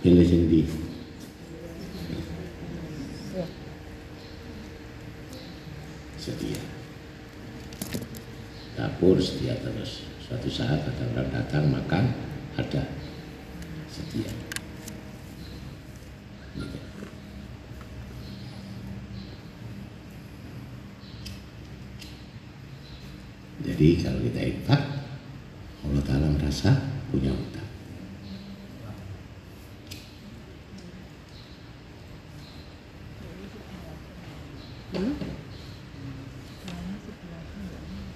pilih 0.02 0.26
sendiri 0.26 0.66
setia. 6.18 6.62
Dapur 8.74 9.22
setia 9.22 9.54
terus. 9.62 10.10
Suatu 10.28 10.52
saat 10.52 10.84
ada 10.84 11.04
orang 11.16 11.32
datang 11.32 11.72
makan 11.72 12.28
ada 12.58 12.84
setia 13.86 14.34
Gitu. 16.58 16.80
jadi 23.62 23.88
kalau 24.02 24.20
kita 24.26 24.42
infak 24.42 24.82
Allah 25.86 26.02
Ta'ala 26.02 26.34
merasa 26.34 26.74
punya 27.14 27.30
utang 27.30 27.70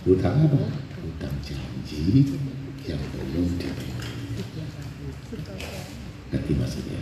Utang 0.08 0.36
apa? 0.48 0.62
Utang 1.04 1.36
janji 1.44 2.32
yang 2.88 3.02
belum 3.12 3.60
dipenuhi. 3.60 4.12
Ngerti 6.32 6.54
maksudnya? 6.56 7.02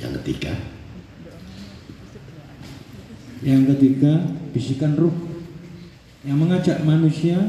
yang 0.00 0.12
ketiga, 0.22 0.54
Yang 3.40 3.62
ketiga, 3.74 4.12
bisikan 4.52 4.94
ruh 4.94 5.16
yang 6.22 6.36
mengajak 6.36 6.84
manusia 6.84 7.40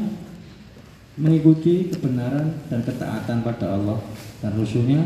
mengikuti 1.20 1.92
kebenaran 1.92 2.56
dan 2.72 2.80
ketaatan 2.80 3.44
pada 3.44 3.76
Allah 3.76 4.00
dan 4.40 4.56
Rasulnya 4.56 5.04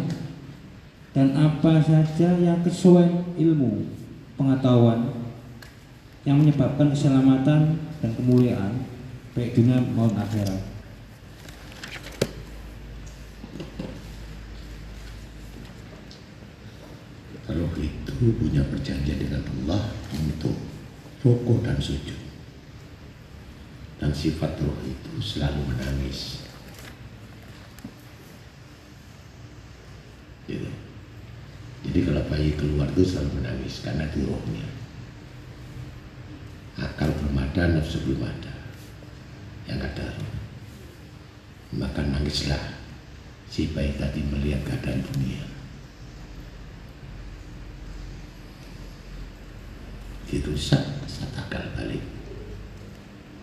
dan 1.17 1.33
apa 1.33 1.81
saja 1.81 2.37
yang 2.37 2.61
sesuai 2.61 3.41
ilmu 3.41 3.89
pengetahuan 4.37 5.17
yang 6.29 6.37
menyebabkan 6.37 6.93
keselamatan 6.93 7.81
dan 8.05 8.11
kemuliaan 8.13 8.85
baik 9.33 9.57
dunia 9.57 9.81
maupun 9.97 10.21
akhirat. 10.21 10.77
roh 17.47 17.73
itu 17.81 18.37
punya 18.37 18.61
perjanjian 18.69 19.17
dengan 19.17 19.41
Allah 19.41 19.97
untuk 20.13 20.53
rokok 21.25 21.65
dan 21.65 21.81
sujud. 21.81 22.21
Dan 23.97 24.13
sifat 24.13 24.61
roh 24.61 24.77
itu 24.85 25.13
selalu 25.17 25.65
menangis. 25.65 26.45
Gitu. 30.45 30.86
Jadi 31.87 31.99
kalau 32.03 32.23
bayi 32.27 32.51
keluar 32.59 32.91
itu 32.91 33.03
selalu 33.07 33.31
menangis 33.39 33.81
karena 33.81 34.11
itu 34.11 34.27
rohnya. 34.27 34.67
Akal 36.77 37.09
belum 37.15 37.39
ada, 37.41 37.63
nafsu 37.73 38.03
belum 38.03 38.27
ada. 38.27 38.55
Yang 39.71 39.81
ada 39.95 40.05
roh. 40.19 40.35
Maka 41.79 42.03
nangislah 42.05 42.79
si 43.47 43.71
bayi 43.71 43.95
tadi 43.95 44.21
melihat 44.27 44.67
keadaan 44.67 45.01
dunia. 45.01 45.57
dirusak 50.27 50.83
saat 51.07 51.31
akal 51.39 51.63
balik 51.79 52.03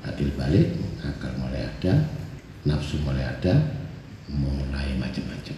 akil 0.04 0.28
balik 0.36 0.76
akal 1.00 1.32
mulai 1.40 1.64
ada 1.64 2.12
nafsu 2.68 3.00
mulai 3.08 3.24
ada 3.24 3.56
mulai 4.28 4.92
macam-macam 5.00 5.58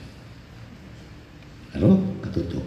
lalu 1.74 1.92
ketutup 2.22 2.66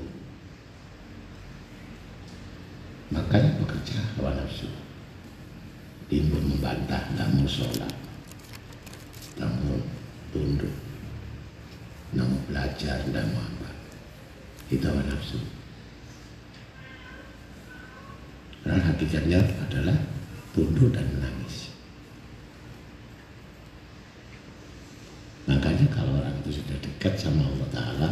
makanya 3.08 3.56
bekerja 3.60 4.00
hawa 4.16 4.36
nafsu. 4.36 4.68
Timbul 6.08 6.40
membantah 6.40 7.04
mau 7.16 7.44
sholat. 7.44 7.92
Mau 9.36 9.76
tunduk. 10.32 10.72
Mau 12.16 12.32
belajar 12.48 13.04
mau 13.12 13.44
apa. 13.44 13.70
Itu 14.72 14.84
hawa 14.88 15.04
nafsu. 15.04 15.40
Karena 18.64 18.84
hakikatnya 18.84 19.40
adalah 19.64 19.96
tunduk 20.52 20.92
dan 20.92 21.08
menangis. 21.08 21.72
Makanya 25.48 25.88
kalau 25.88 26.20
orang 26.20 26.36
itu 26.44 26.60
sudah 26.60 26.76
dekat 26.84 27.16
sama 27.16 27.48
Allah 27.48 27.68
Ta'ala, 27.72 28.10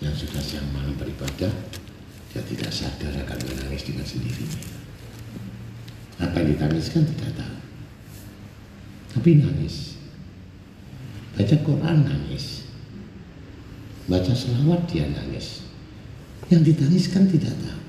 yang 0.00 0.16
sudah 0.16 0.40
siang 0.40 0.64
malam 0.72 0.96
beribadah, 0.96 1.52
dia 2.32 2.42
tidak 2.44 2.72
sadar 2.72 3.12
akan 3.12 3.38
menangis 3.78 3.86
dengan 3.86 4.06
sendirinya. 4.06 4.62
Apa 6.18 6.34
yang 6.42 6.48
ditangiskan 6.58 7.02
tidak 7.14 7.32
tahu. 7.38 7.58
Tapi 9.14 9.30
nangis. 9.38 9.94
Baca 11.38 11.56
Quran 11.62 11.96
nangis. 12.02 12.66
Baca 14.10 14.32
selawat 14.34 14.82
dia 14.90 15.06
nangis. 15.06 15.62
Yang 16.50 16.74
ditangiskan 16.74 17.30
tidak 17.30 17.54
tahu. 17.62 17.82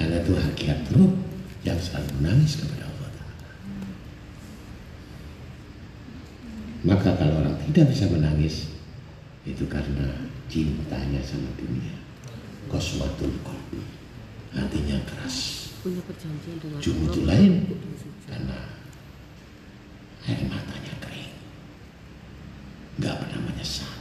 Karena 0.00 0.16
itu 0.24 0.32
hakikat 0.32 0.80
roh 0.96 1.12
yang 1.62 1.76
selalu 1.76 2.08
menangis 2.20 2.56
kepada 2.56 2.88
Allah. 2.88 3.10
Maka 6.84 7.16
kalau 7.16 7.40
orang 7.40 7.56
tidak 7.68 7.92
bisa 7.92 8.04
menangis, 8.12 8.68
itu 9.48 9.64
karena 9.68 10.28
cintanya 10.52 11.20
sama 11.24 11.48
dunia. 11.56 11.96
Koswatul 12.68 13.32
qalbi. 13.40 14.03
Hatinya 14.54 14.98
keras. 15.02 15.36
punya 15.84 16.00
perjanjian 16.08 16.56
dengan 16.64 16.80
Cuma 16.80 17.12
itu 17.12 17.20
Allah. 17.20 17.28
lain. 17.36 17.52
Karena 18.24 18.58
air 20.24 20.40
matanya 20.48 20.94
kering. 21.04 21.32
Gak 23.04 23.14
pernah 23.20 23.40
menyesal. 23.44 23.92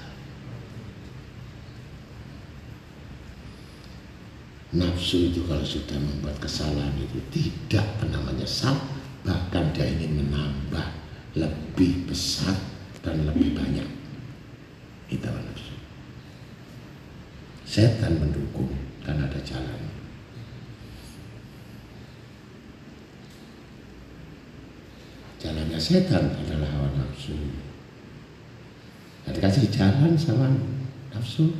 Nafsu 4.73 5.29
itu 5.29 5.43
kalau 5.45 5.61
sudah 5.61 5.99
membuat 5.99 6.39
kesalahan 6.39 6.95
itu 6.97 7.19
tidak 7.29 7.85
pernah 7.99 8.23
menyesal, 8.25 8.73
bahkan 9.27 9.69
dia 9.75 9.85
ingin 9.85 10.23
menambah 10.23 10.87
lebih 11.35 12.07
besar 12.07 12.55
dan 13.03 13.27
lebih 13.27 13.53
banyak. 13.53 13.85
Itu 15.11 15.27
nafsu. 15.27 15.75
Setan 17.67 18.23
mendukung 18.23 18.71
karena 19.03 19.27
ada 19.27 19.41
jalan. 19.43 19.82
Setan 25.83 26.31
adalah 26.31 26.71
hawa 26.71 26.95
nafsu. 26.95 27.35
Nah, 29.27 29.31
dikasih 29.35 29.67
jalan 29.67 30.15
sama 30.15 30.47
nafsu, 31.11 31.51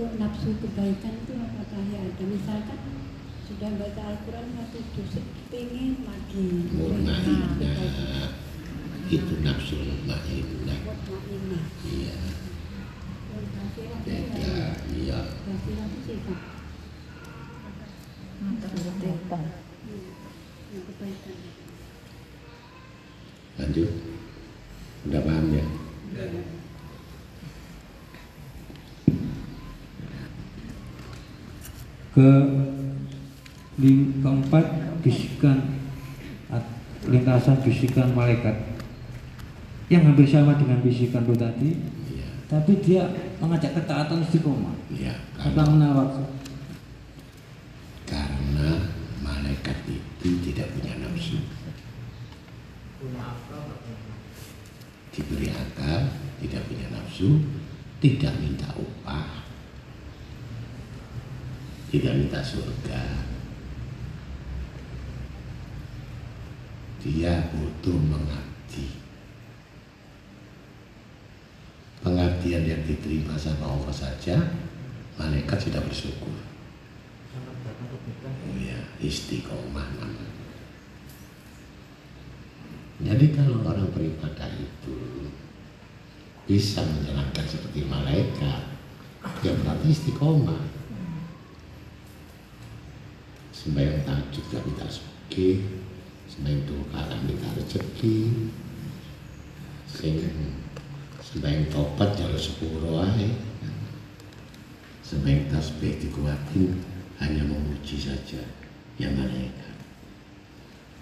untuk 0.00 0.16
nafsu 0.16 0.56
kebaikan 0.60 1.12
itu 1.24 1.32
apakah 1.40 1.80
ya 1.88 2.00
ada 2.04 2.24
misalkan 2.24 2.80
sudah 3.48 3.70
baca 3.80 4.02
Al-Quran 4.12 4.46
satu 4.60 4.78
juz 4.96 5.12
pengen 5.48 6.04
lagi 6.04 6.68
mutmainnah. 6.76 8.32
Itu 9.08 9.34
nafsu. 9.40 9.76
Mutmainnah. 9.80 10.80
Iya, 11.84 12.16
beda. 14.04 14.58
Iya. 14.90 15.20
Lanjut. 23.60 23.90
Udah 25.08 25.20
paham 25.24 25.46
ya? 25.52 25.64
ke 32.10 32.28
lim- 33.78 34.18
keempat 34.18 34.64
bisikan 35.00 35.78
lintasan 37.06 37.56
bisikan 37.64 38.12
malaikat 38.12 38.52
yang 39.88 40.04
hampir 40.04 40.26
sama 40.28 40.58
dengan 40.58 40.82
bisikan 40.84 41.24
itu 41.24 41.34
tadi. 41.38 41.70
Tapi 42.50 42.82
dia 42.82 43.06
mengajak 43.38 43.78
ketaatan 43.78 44.26
istiqomah 44.26 44.74
Iya. 44.90 45.14
apa 45.38 45.54
Karena, 45.54 45.70
menawar 45.70 46.08
karena 48.10 48.90
malaikat 49.22 49.78
itu 49.86 50.28
tidak 50.50 50.74
punya 50.74 50.98
nafsu. 50.98 51.38
Diberi 55.14 55.48
akal, 55.54 56.10
tidak 56.42 56.62
punya 56.66 56.86
nafsu, 56.90 57.38
tidak 58.02 58.34
minta 58.42 58.66
upah, 58.74 59.46
tidak 61.94 62.12
minta 62.18 62.40
surga. 62.42 63.30
Dia 67.00 67.48
butuh 67.48 67.96
mengabdi. 67.96 69.00
Pengabdian 72.04 72.64
yang 72.68 72.82
diterima 73.00 73.32
sama 73.40 73.64
Allah 73.64 73.88
saja, 73.96 74.36
malaikat 75.16 75.56
sudah 75.56 75.80
bersyukur. 75.80 76.36
Ya, 78.60 78.76
istiqomah 79.00 79.88
namanya. 79.96 80.28
Jadi 83.00 83.32
kalau 83.32 83.64
orang 83.64 83.88
beribadah 83.96 84.52
itu 84.60 85.24
bisa 86.44 86.84
menjalankan 86.84 87.48
seperti 87.48 87.88
malaikat, 87.88 88.68
ya 89.40 89.56
berarti 89.56 89.88
istiqomah. 89.88 90.60
Sembahyang 93.56 94.04
tahajud 94.04 94.44
gak 94.52 94.64
minta 94.68 94.84
suki, 94.92 95.64
sembahyang 96.28 96.68
duha 96.68 97.00
gak 97.08 97.24
minta 97.24 97.48
rezeki, 97.56 98.52
sing 99.88 100.20
sembahyang 101.30 101.70
topat 101.70 102.18
jalur 102.18 102.40
sepuluh 102.40 103.06
ae. 103.06 103.30
Sembahyang 105.06 105.50
tasbih 105.50 105.98
dikuatin 105.98 106.70
hanya 107.22 107.42
memuji 107.46 107.98
saja 107.98 108.42
yang 108.98 109.14
malaikat. 109.14 109.74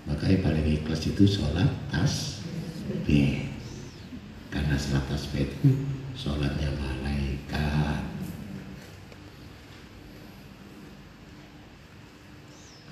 Makanya 0.09 0.41
paling 0.45 0.67
ikhlas 0.81 1.05
itu 1.09 1.25
sholat 1.29 1.69
tasbih. 1.93 3.49
Karena 4.49 4.77
sholat 4.77 5.05
tasbih 5.12 5.45
itu 5.45 5.69
sholatnya 6.17 6.73
malaikat. 6.77 8.01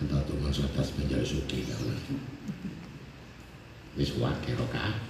Atau 0.04 0.20
tuh 0.28 0.36
mau 0.40 0.52
sholat 0.52 0.72
tasbih 0.76 1.08
jadi 1.08 1.24
suki 1.24 1.64
kalau 1.64 1.96
Wis 3.96 4.12
wakil 4.20 4.60
rokaat 4.60 5.08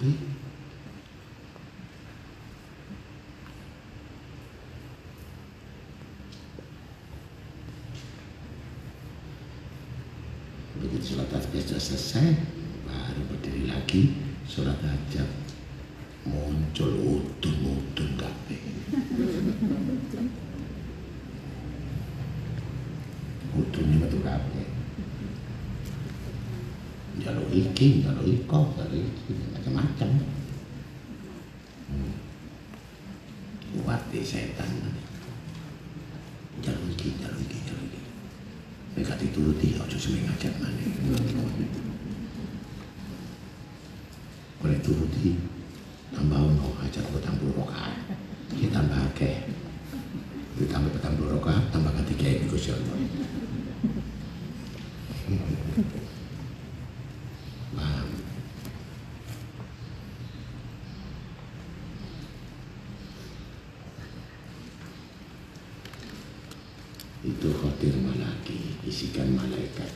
sholat 11.07 11.31
tasbih 11.31 11.62
sudah 11.62 11.79
selesai, 11.79 12.35
baru 12.83 13.23
berdiri 13.31 13.71
lagi, 13.71 14.11
sholat 14.51 14.75
hajat. 14.83 15.31
Muncul 16.27 16.90
udun-udun 16.99 18.11
kabeh. 18.19 18.59
Udunnya 23.55 23.97
metu 24.03 24.19
kabeh. 24.19 24.66
Jaluk 27.23 27.55
iki, 27.55 28.03
jaluk 28.03 28.27
iko, 28.27 28.75
jaluk 28.75 28.99
iki, 28.99 29.33
macam-macam. 29.55 30.11
Hmm. 31.87 32.14
Kuat 33.79 34.03
deh 34.11 34.27
setan. 34.27 34.90
Jaluk 36.66 36.90
iki, 36.99 37.14
jaluk 37.23 37.38
iki, 37.47 37.62
jaluk 37.62 37.87
iki. 37.95 38.03
Mereka 38.97 39.12
dituruti, 39.21 39.77
ojo 39.77 39.92
seming 40.01 40.25
ngajak 40.25 40.57
mana. 40.57 40.81
Boleh 44.57 44.81
turuti, 44.81 45.37
tambah 46.16 46.40
ono 46.40 46.73
hajat 46.81 47.05
petang 47.12 47.37
puluh 47.37 47.61
rokaat. 47.61 47.92
Kita 48.57 48.81
tambah 48.81 48.97
akeh. 49.12 49.53
Ditambah 50.57 50.97
petang 50.97 51.12
puluh 51.21 51.37
rokaat, 51.37 51.69
tambah 51.69 51.92
ketiga 52.01 52.40
ini 52.40 52.49
Gusti 52.49 52.73
Allah. 52.73 52.97
Paham? 57.77 58.09
itu 67.27 67.51
khotir 67.59 67.90
malaki 67.99 68.79
isikan 68.87 69.35
malaikat 69.35 69.90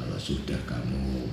kalau 0.00 0.16
sudah 0.16 0.56
kamu 0.64 1.28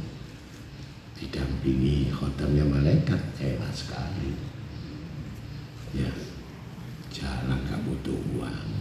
didampingi 1.67 2.15
khotamnya 2.15 2.63
malaikat 2.63 3.19
enak 3.43 3.71
sekali. 3.75 4.31
Ya 5.91 6.07
jalan 7.11 7.59
gak 7.67 7.83
butuh 7.83 8.15
uang. 8.39 8.71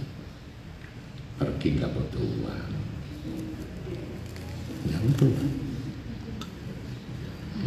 Pergi 1.34 1.82
gak 1.82 1.90
butuh 1.90 2.22
uang. 2.22 2.70
Ya 4.86 4.98
betul 5.02 5.34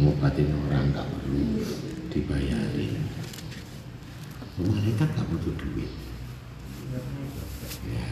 ngobatin 0.00 0.48
orang 0.64 0.96
gak 0.96 1.04
perlu 1.04 1.60
dibayarin 2.08 3.04
malaikat 4.56 5.08
gak 5.12 5.28
butuh 5.28 5.52
duit. 5.52 5.92
Ya. 7.84 8.06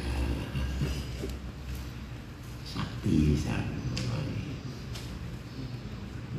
sakti 2.68 3.32
san 3.32 3.78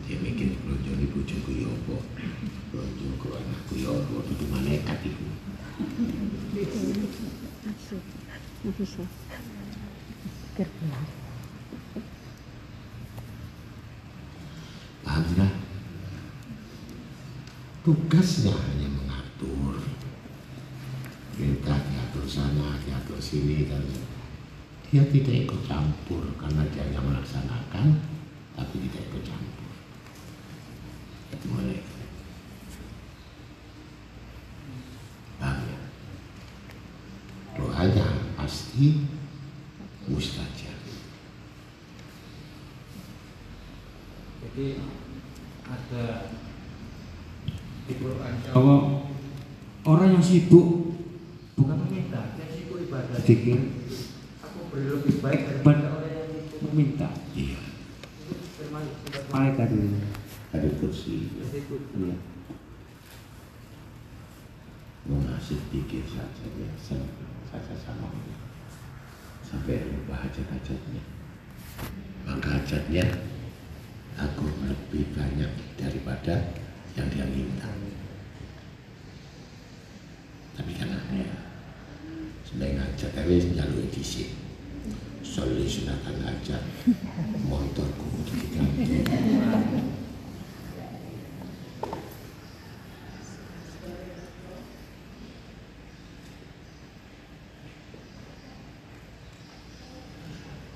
dia 0.10 0.18
mikir 0.26 0.58
belanja 0.66 0.90
ini 0.90 1.06
bojoku 1.14 1.49
ya 1.60 1.68
apa 1.68 1.96
belanja 2.72 3.08
ke 3.20 3.28
anakku 3.36 3.74
ya 3.76 3.90
apa 3.92 4.16
itu 4.32 4.46
malaikat 4.48 5.00
itu 5.04 5.28
paham 15.04 15.24
sudah 15.26 15.52
tugasnya 17.84 18.54
hanya 18.54 18.88
mengatur. 18.92 19.80
Perintah 21.34 21.80
diatur 21.88 22.28
sana, 22.28 22.76
diatur 22.84 23.16
sini 23.24 23.64
dan 23.66 23.82
dia 24.92 25.08
tidak 25.08 25.48
ikut 25.48 25.62
campur 25.64 26.22
karena 26.36 26.68
dia 26.70 26.84
hanya 26.84 27.00
melaksanakan 27.00 28.04
tapi 28.54 28.76
tidak 28.86 29.08
ikut 29.10 29.24
campur. 29.24 29.69
Boleh. 31.48 31.82
Paham 35.40 35.60
ya? 35.64 35.80
Doanya 37.56 38.08
pasti 38.36 39.08
mustajab. 40.10 40.80
jadi 44.50 44.82
ada 45.70 46.06
di 47.86 47.94
Quran 47.96 48.34
bahwa 48.52 48.76
orang 49.88 50.20
yang 50.20 50.26
sibuk 50.26 51.00
bukan 51.56 51.78
meminta 51.88 52.36
dia 52.36 52.48
sibuk 52.52 52.84
ibadah 52.84 53.24
zikir 53.24 53.78
aku 54.44 54.60
beri 54.68 55.00
lebih 55.00 55.16
baik 55.24 55.42
daripada 55.48 55.86
orang 56.02 56.12
yang 56.12 56.28
sibuk 56.34 56.60
meminta 56.72 57.08
Iya, 57.38 57.62
termasuk 58.60 58.96
sifat 59.08 59.24
malaikat 59.32 59.68
itu 59.72 60.02
ada 60.50 60.70
kursi. 60.82 61.16
sibuk 61.48 61.82
Iya. 61.96 62.18
Mengasih 65.08 65.58
pikir 65.72 66.04
saja 66.04 66.46
ya, 66.46 66.70
saja 66.84 67.76
sama 67.80 68.12
Allah. 68.12 68.38
Sampai 69.50 69.82
lupa 69.82 70.14
hajat-hajatnya. 70.14 71.02
Maka 72.22 72.62
hajatnya 72.62 73.02
aku 74.14 74.46
lebih 74.62 75.10
banyak 75.18 75.50
daripada 75.74 76.54
yang 76.94 77.10
dia 77.10 77.26
minta. 77.26 77.66
Tapi 80.54 80.72
kan 80.78 80.94
ya, 81.18 81.34
sebagai 82.46 82.78
hajat 82.78 83.10
tapi 83.10 83.42
jalur 83.42 83.82
edisi. 83.90 84.38
Soli 85.26 85.66
sunatan 85.66 86.22
hajat, 86.22 86.62
motorku 87.50 88.22
diganti. 88.30 89.02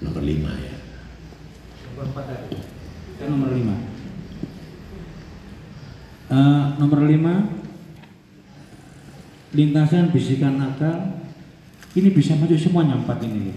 Nomor 0.04 0.24
lima 0.24 0.52
ya. 0.60 0.76
Nomor 1.96 2.22
tadi. 2.28 2.60
Kan 3.18 3.28
nomor 3.32 3.50
lima. 3.56 3.76
Eh, 6.28 6.66
nomor 6.78 7.00
lima. 7.08 7.34
Lintasan 9.54 10.10
bisikan 10.10 10.58
akal 10.58 11.22
ini 11.94 12.10
bisa 12.10 12.34
masuk 12.36 12.58
semuanya 12.58 12.98
empat 13.00 13.22
ini. 13.22 13.54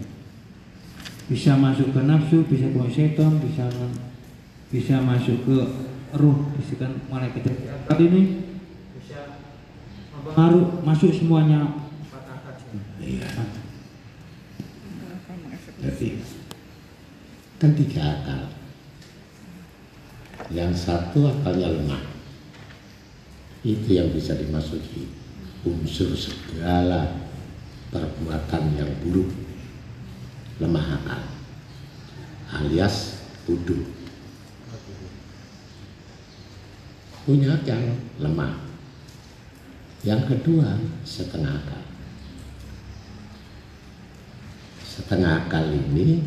Bisa 1.27 1.57
masuk 1.59 1.91
ke 1.91 2.01
nafsu 2.05 2.45
bisa 2.47 2.69
ke 2.71 2.79
setan 2.93 3.41
bisa 3.43 3.67
bisa 4.71 5.01
masuk 5.03 5.43
ke 5.49 5.59
ruh 6.15 6.39
bisikan 6.55 7.01
malaikat 7.09 7.49
empat 7.49 7.99
ini. 7.99 8.45
Bisa 9.01 9.41
mempengaruhi 10.13 10.85
masuk 10.85 11.11
semuanya. 11.11 11.83
Akal. 12.13 12.55
iya 13.01 13.57
jadi 15.87 16.19
kan 17.67 17.75
tiga 17.75 18.03
akal. 18.23 18.43
Yang 20.55 20.87
satu 20.87 21.27
akalnya 21.27 21.75
lemah. 21.75 22.05
Itu 23.67 23.91
yang 23.91 24.15
bisa 24.15 24.39
dimasuki 24.39 25.11
unsur 25.67 26.15
segala 26.15 27.27
perbuatan 27.91 28.79
yang 28.79 28.87
buruk. 29.03 29.27
Lemah 30.63 31.03
akal. 31.03 31.23
Alias 32.55 33.27
bodoh. 33.43 33.83
Punya 37.27 37.59
akal 37.59 37.99
lemah. 38.23 38.63
Yang 40.07 40.39
kedua 40.39 40.79
setengah 41.03 41.51
akal. 41.51 41.83
Setengah 44.87 45.51
akal 45.51 45.67
ini 45.75 46.23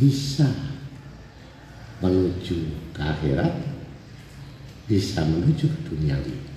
bisa 0.00 0.48
menuju 2.00 2.56
ke 2.96 3.00
akhirat 3.04 3.52
bisa 4.88 5.20
menuju 5.28 5.68
ke 5.68 5.78
duniawi 5.86 6.50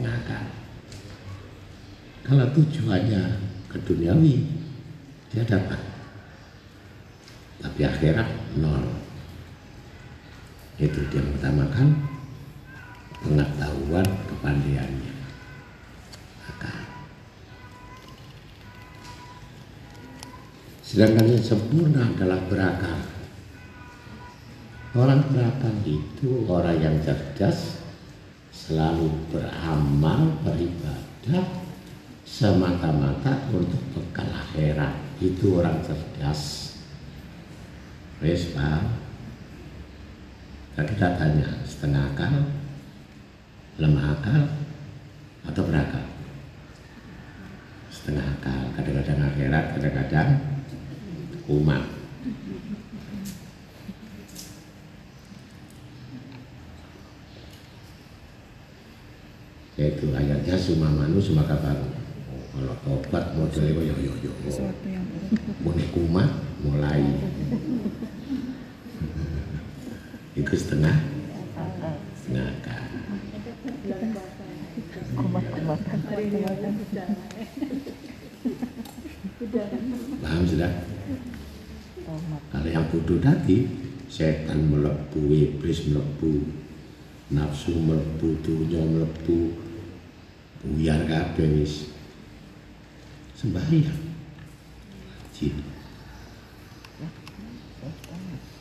setengah 0.00 0.16
akal. 0.22 0.44
Kalau 2.24 2.46
tujuannya 2.54 3.22
ke 3.66 3.76
duniawi 3.84 4.46
dia 5.34 5.42
dapat. 5.44 5.76
Tapi 7.60 7.80
akhirat 7.84 8.28
nol. 8.56 8.86
Itu 10.80 11.04
dia 11.12 11.20
mengutamakan 11.20 11.92
pengetahuan 13.20 14.08
kepandaiannya 14.30 15.09
sedangkan 20.90 21.38
yang 21.38 21.44
sempurna 21.46 22.02
adalah 22.10 22.42
berakal 22.50 22.98
orang 24.98 25.22
berakal 25.30 25.74
itu 25.86 26.42
orang 26.50 26.82
yang 26.82 26.96
cerdas 26.98 27.78
selalu 28.50 29.06
beramal 29.30 30.34
beribadah 30.42 31.60
semata-mata 32.30 33.50
untuk 33.50 33.82
bekal 33.90 34.30
akhirat. 34.30 34.94
Itu 35.18 35.58
orang 35.58 35.82
cerdas. 35.82 36.72
Wes 38.22 38.54
paham 38.54 39.10
Nah, 40.70 40.86
kita 40.86 41.18
tanya 41.18 41.50
setengah 41.66 42.14
akal 42.14 42.46
lemah 43.76 44.16
akal 44.16 44.48
atau 45.44 45.62
berakal? 45.66 46.06
Setengah 47.90 48.24
akal. 48.38 48.70
Kadang-kadang 48.78 49.28
akhirat 49.34 49.64
kadang-kadang 49.76 50.49
umat 51.50 51.82
yaitu 59.74 60.12
ayatnya 60.12 60.54
sumamanu 60.60 61.18
sumaka 61.18 61.56
baru 61.58 61.88
kalau 62.50 62.74
tobat 62.84 63.24
modelnya 63.38 63.72
yo 63.80 63.94
yo 63.96 64.12
yo. 64.20 64.32
Yang 64.84 65.06
boleh 65.62 65.86
kumat 65.94 66.28
mulai. 66.60 67.00
Itu 70.36 70.52
setengah. 70.52 70.96
Setengah 72.20 72.52
kumat-kumatan. 75.16 75.98
Paham 80.20 80.42
sudah 80.44 80.70
kalau 82.50 82.68
yang 82.68 82.86
bodoh 82.90 83.18
tadi 83.22 83.66
setan 84.10 84.66
melebu 84.66 85.30
iblis 85.30 85.86
melebu 85.86 86.50
nafsu 87.30 87.78
melebu 87.78 88.28
dunia 88.42 88.82
melebu 88.82 89.38
buyar 90.60 91.06
kabeh 91.06 91.62
wis. 91.62 91.94
Sembahyang. 93.38 94.00
Jin 95.32 95.56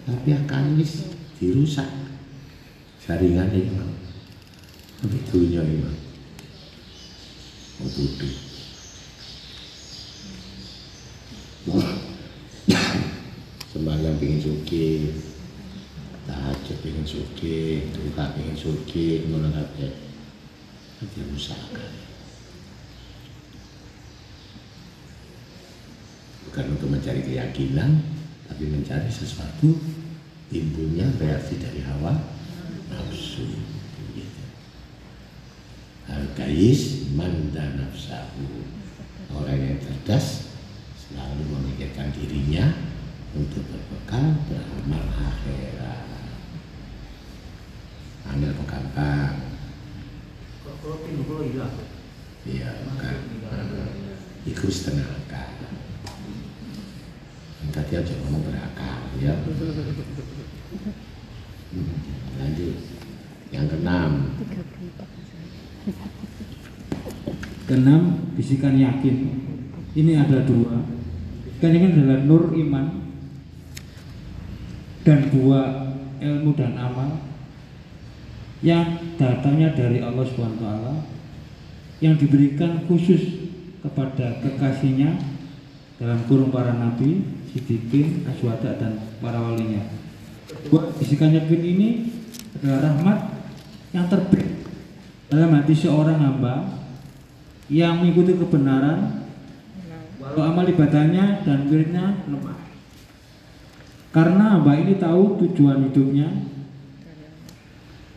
tapi 0.10 0.34
akan 0.34 0.80
wis 0.80 1.06
dirusak. 1.38 1.86
Jaringan 3.04 3.50
imam 3.50 3.90
tapi 5.02 5.18
dunia 5.34 5.66
imam 5.66 5.96
bodoh 7.80 8.36
sembahyang 13.80 14.20
pingin 14.20 14.44
suki 14.44 15.08
tahajud 16.28 16.78
pingin 16.84 17.08
suki 17.08 17.88
duka 17.96 18.36
pingin 18.36 18.52
suki 18.52 19.24
ngono 19.32 19.56
kabeh. 19.56 19.88
Nanti 21.00 21.20
rusak 21.32 21.56
bukan 26.44 26.76
untuk 26.76 26.92
mencari 26.92 27.24
keyakinan 27.24 28.04
tapi 28.52 28.68
mencari 28.68 29.08
sesuatu 29.08 29.80
timbulnya 30.52 31.08
reaksi 31.16 31.56
dari 31.56 31.80
hawa 31.80 32.20
nafsu. 32.92 33.48
Gitu. 34.12 34.44
Al-Qais 36.12 37.08
manda 37.16 37.80
nafsahu. 37.80 38.44
Orang 39.40 39.56
yang 39.56 39.80
cerdas 39.80 40.52
selalu 41.00 41.48
memikirkan 41.48 42.12
dirinya 42.12 42.89
untuk 43.38 43.64
berbekal 43.70 44.42
beramal 44.50 45.06
akhirat 45.14 46.06
ambil 48.30 48.52
gampang 48.66 49.36
kalau 50.66 50.98
pindah 51.06 51.26
kalau 51.28 51.44
iya 51.46 51.68
iya 52.48 52.70
kan 52.98 53.18
itu 54.48 54.66
setengah 54.72 55.06
akal 55.06 55.50
tadi 57.70 57.94
aja 58.02 58.14
ngomong 58.26 58.50
berakal 58.50 59.00
ya 59.22 59.34
Hmm, 61.70 62.02
lanjut. 62.42 62.82
Yang 63.54 63.66
keenam. 63.70 64.12
Keenam, 67.70 68.02
bisikan 68.34 68.74
yakin. 68.74 69.16
Ini 69.94 70.12
ada 70.18 70.50
dua. 70.50 70.82
Bisikan 71.46 71.78
yakin 71.78 71.94
adalah 71.94 72.20
nur 72.26 72.50
iman 72.58 72.99
dan 75.10 75.26
dua 75.34 75.90
ilmu 76.22 76.54
dan 76.54 76.78
amal 76.78 77.18
yang 78.62 79.02
datangnya 79.18 79.74
dari 79.74 80.06
Allah 80.06 80.22
SWT 80.22 80.66
yang 81.98 82.14
diberikan 82.14 82.86
khusus 82.86 83.50
kepada 83.82 84.38
kekasihnya 84.46 85.18
dalam 85.98 86.22
kurung 86.30 86.54
para 86.54 86.78
nabi, 86.78 87.26
sidikin, 87.50 88.24
aswada 88.30 88.78
dan 88.78 89.02
para 89.18 89.42
walinya. 89.42 89.82
Dua 90.70 90.94
bisikan 90.94 91.34
yakin 91.34 91.62
ini 91.66 91.90
adalah 92.62 92.94
rahmat 92.94 93.20
yang 93.98 94.06
terbaik 94.14 94.70
dalam 95.34 95.58
hati 95.58 95.74
seorang 95.74 96.22
hamba 96.22 96.86
yang 97.66 97.98
mengikuti 97.98 98.38
kebenaran 98.38 99.26
walau 100.22 100.46
amal 100.46 100.66
ibadahnya 100.70 101.42
dan 101.42 101.66
wiridnya 101.66 102.22
lemah 102.30 102.69
karena 104.10 104.58
hamba 104.58 104.74
ini 104.74 104.98
tahu 104.98 105.38
tujuan 105.46 105.86
hidupnya. 105.90 106.50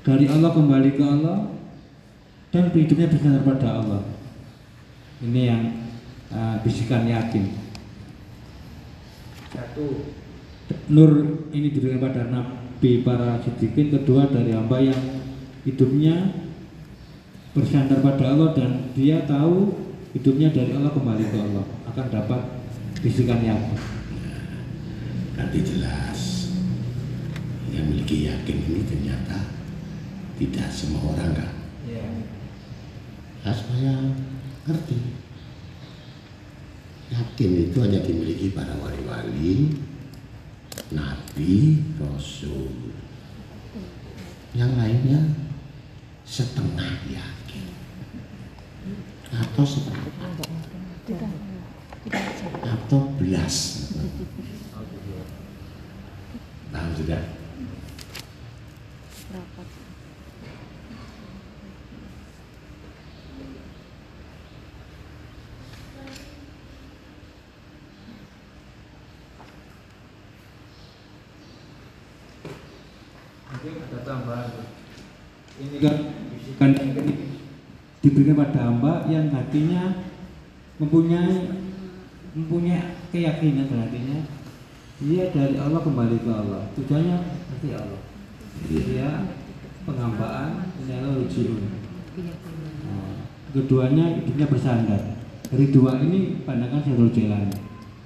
Dari 0.03 0.27
Allah 0.27 0.51
kembali 0.51 0.99
ke 0.99 1.05
Allah 1.05 1.47
dan 2.51 2.75
hidupnya 2.75 3.07
bersandar 3.07 3.47
pada 3.47 3.69
Allah. 3.79 4.03
Ini 5.23 5.43
yang 5.47 5.63
uh, 6.35 6.59
bisikan 6.65 7.07
yakin. 7.07 7.55
Satu. 9.53 10.11
Nur 10.89 11.45
ini 11.53 11.69
diberikan 11.71 12.01
pada 12.01 12.33
nabi 12.33 13.05
para 13.05 13.39
sidikin 13.45 13.93
kedua 13.93 14.27
dari 14.33 14.57
hamba 14.57 14.81
yang 14.81 15.23
hidupnya 15.63 16.35
bersandar 17.53 18.01
pada 18.01 18.33
Allah 18.33 18.57
dan 18.57 18.91
dia 18.97 19.23
tahu 19.29 19.77
hidupnya 20.17 20.51
dari 20.51 20.73
Allah 20.75 20.91
kembali 20.91 21.25
ke 21.31 21.37
Allah. 21.39 21.65
Akan 21.87 22.07
dapat 22.11 22.41
bisikan 23.05 23.39
yakin. 23.39 24.02
Nanti 25.43 25.59
jelas 25.67 26.47
yang 27.75 27.91
memiliki 27.91 28.31
yakin 28.31 28.63
ini 28.63 28.87
ternyata 28.87 29.43
tidak 30.39 30.71
semua 30.71 31.19
orang 31.19 31.35
kan. 31.35 31.51
Ya. 31.83 32.07
Nah, 33.43 33.51
supaya 33.51 34.15
ngerti. 34.71 35.19
Yakin 37.11 37.51
itu 37.59 37.77
hanya 37.83 38.07
dimiliki 38.07 38.55
para 38.55 38.71
wali-wali, 38.79 39.83
nabi, 40.95 41.83
rasul. 41.99 42.95
Yang 44.55 44.73
lainnya 44.79 45.21
setengah 46.23 47.03
yakin 47.11 47.67
atau 49.35 49.65
seperempat 49.67 50.47
atau 52.63 53.01
belas. 53.19 53.91
Paham 56.73 56.89
sudah? 56.97 57.21
Mungkin 73.53 73.79
ada 73.79 73.99
tambahan. 74.01 74.49
Ini 75.61 75.77
kan 75.85 75.97
bisikan 76.33 76.73
ini 76.73 77.15
diberikan 78.23 78.39
pada 78.39 78.71
hamba 78.71 79.03
yang 79.11 79.27
hatinya 79.35 79.99
mempunyai 80.79 81.51
mempunyai 82.39 82.95
keyakinan 83.11 83.67
hatinya. 83.67 84.19
Dia 85.03 85.35
dari 85.35 85.59
Allah 85.59 85.83
kembali 85.83 86.23
ke 86.23 86.31
Allah. 86.31 86.71
Tujuannya 86.79 87.17
pasti 87.51 87.69
Allah. 87.75 88.03
Dia 88.71 89.27
penghambaan 89.83 90.71
ini 90.79 90.95
adalah 90.95 91.19
rujiun 91.19 91.59
nah, 92.87 93.19
keduanya 93.51 94.23
hidupnya 94.23 94.47
bersandar. 94.47 95.03
Dari 95.51 95.67
dua 95.75 95.99
ini 95.99 96.47
pandangan 96.47 96.81
saya 96.87 97.11
jalan 97.11 97.51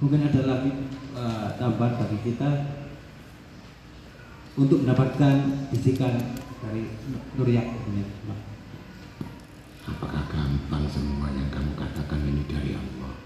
mungkin 0.01 0.25
ada 0.25 0.41
lagi 0.49 0.71
eh, 1.13 1.47
tambahan 1.61 1.93
bagi 2.01 2.17
kita 2.25 2.49
untuk 4.57 4.81
mendapatkan 4.81 5.69
bisikan 5.69 6.17
dari 6.65 6.89
Nur 7.37 7.45
Yakin 7.45 7.81
ini. 7.93 8.03
Apakah 9.97 10.29
gampang 10.29 10.85
semua 10.93 11.25
yang 11.33 11.49
kamu 11.49 11.73
katakan 11.73 12.21
ini 12.21 12.45
dari 12.45 12.77
Allah? 12.77 13.17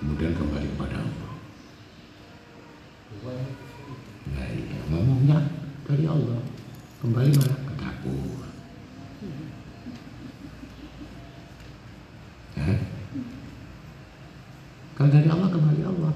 Kemudian 0.00 0.32
kembali 0.32 0.64
kepada 0.72 0.96
Allah. 0.96 1.32
Nah 4.32 4.48
iya, 4.48 4.80
ngomongnya 4.88 5.44
dari 5.84 6.08
Allah. 6.08 6.40
Kembali 7.04 7.30
mana? 7.36 7.56
Ke 7.68 7.74
dapur. 7.76 8.48
Ya? 12.56 12.72
Kalau 14.96 15.10
dari 15.12 15.28
Allah 15.28 15.48
kembali 15.52 15.82
Allah. 15.84 16.14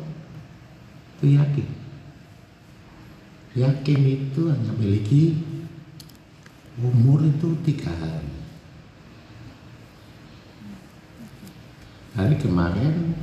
Itu 1.21 1.27
yakin. 1.29 1.69
Yakin 3.53 4.01
itu 4.01 4.41
hanya 4.49 4.73
memiliki 4.81 5.45
umur 6.81 7.21
itu 7.21 7.53
tiga 7.69 7.93
hari. 7.93 8.32
Hari 12.13 12.37
kemarin 12.37 13.17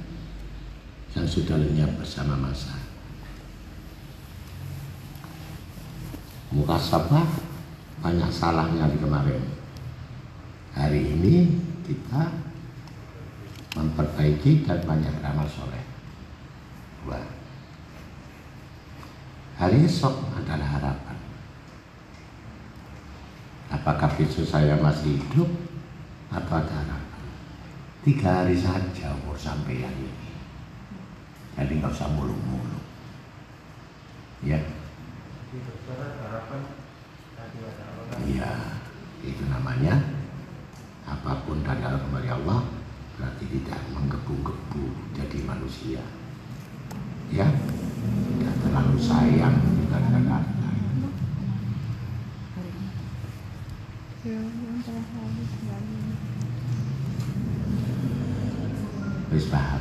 yang 1.13 1.27
sudah 1.29 1.61
lenyap 1.61 1.93
bersama 2.01 2.33
masa. 2.33 2.73
Muka 6.49 6.73
sabah 6.81 7.29
banyak 8.01 8.33
salahnya 8.33 8.89
di 8.89 8.97
kemarin. 8.97 9.45
Hari 10.73 11.01
ini 11.05 11.35
kita 11.85 12.33
memperbaiki 13.77 14.65
dan 14.65 14.81
banyak 14.81 15.13
amal 15.21 15.45
soleh. 15.45 15.85
Dua. 17.05 17.21
Hari 19.61 19.85
esok 19.85 20.33
adalah 20.33 20.65
harapan. 20.65 21.17
Apakah 23.69 24.09
besok 24.17 24.49
saya 24.49 24.73
masih 24.81 25.21
hidup 25.21 25.49
atau 26.33 26.57
ada? 26.57 26.78
Tiga 28.09 28.41
hari 28.41 28.57
saja 28.57 29.13
umur 29.21 29.37
sampai 29.37 29.85
hari 29.85 30.01
ini. 30.01 30.33
Jadi 31.53 31.77
nggak 31.77 31.93
usah 31.93 32.09
mulu-mulu. 32.09 32.81
Ya, 34.41 34.57
iya, 38.25 38.81
itu 39.21 39.45
namanya 39.45 39.93
apa 41.05 41.45
pun 41.45 41.61
dari 41.61 41.85
Allah 41.85 42.01
kembali 42.01 42.29
Allah 42.33 42.65
berarti 43.13 43.45
tidak 43.45 43.77
menggebu-gebu 43.93 45.13
jadi 45.13 45.45
manusia. 45.45 46.01
Ya, 47.29 47.45
tidak 47.45 48.55
terlalu 48.65 48.97
sayang 48.97 49.53
dengan 49.85 50.01
harta. 50.17 50.39
Wis 59.29 59.45
paham. 59.45 59.77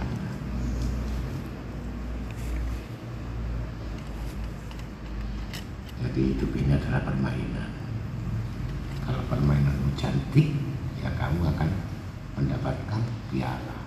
Jadi 6.04 6.20
hidup 6.36 6.52
ini 6.52 6.76
adalah 6.76 7.00
permainan. 7.00 7.70
Kalau 9.08 9.24
permainanmu 9.32 9.96
cantik, 9.96 10.52
ya 11.00 11.08
kamu 11.16 11.48
akan 11.48 11.70
mendapatkan 12.36 13.02
piala. 13.32 13.78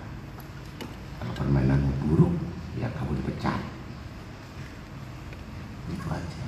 Kalau 1.22 1.32
permainanmu 1.38 1.94
buruk, 2.02 2.34
ya 2.74 2.90
kamu 2.98 3.14
dipecat. 3.22 3.62
Itu 5.94 6.06
aja. 6.10 6.46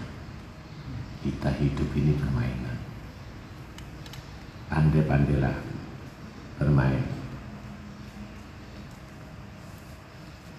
Kita 1.23 1.55
hidup 1.55 1.89
ini 1.95 2.19
permainan. 2.19 2.79
Pandai-pandailah 4.75 5.55
bermain. 6.59 7.15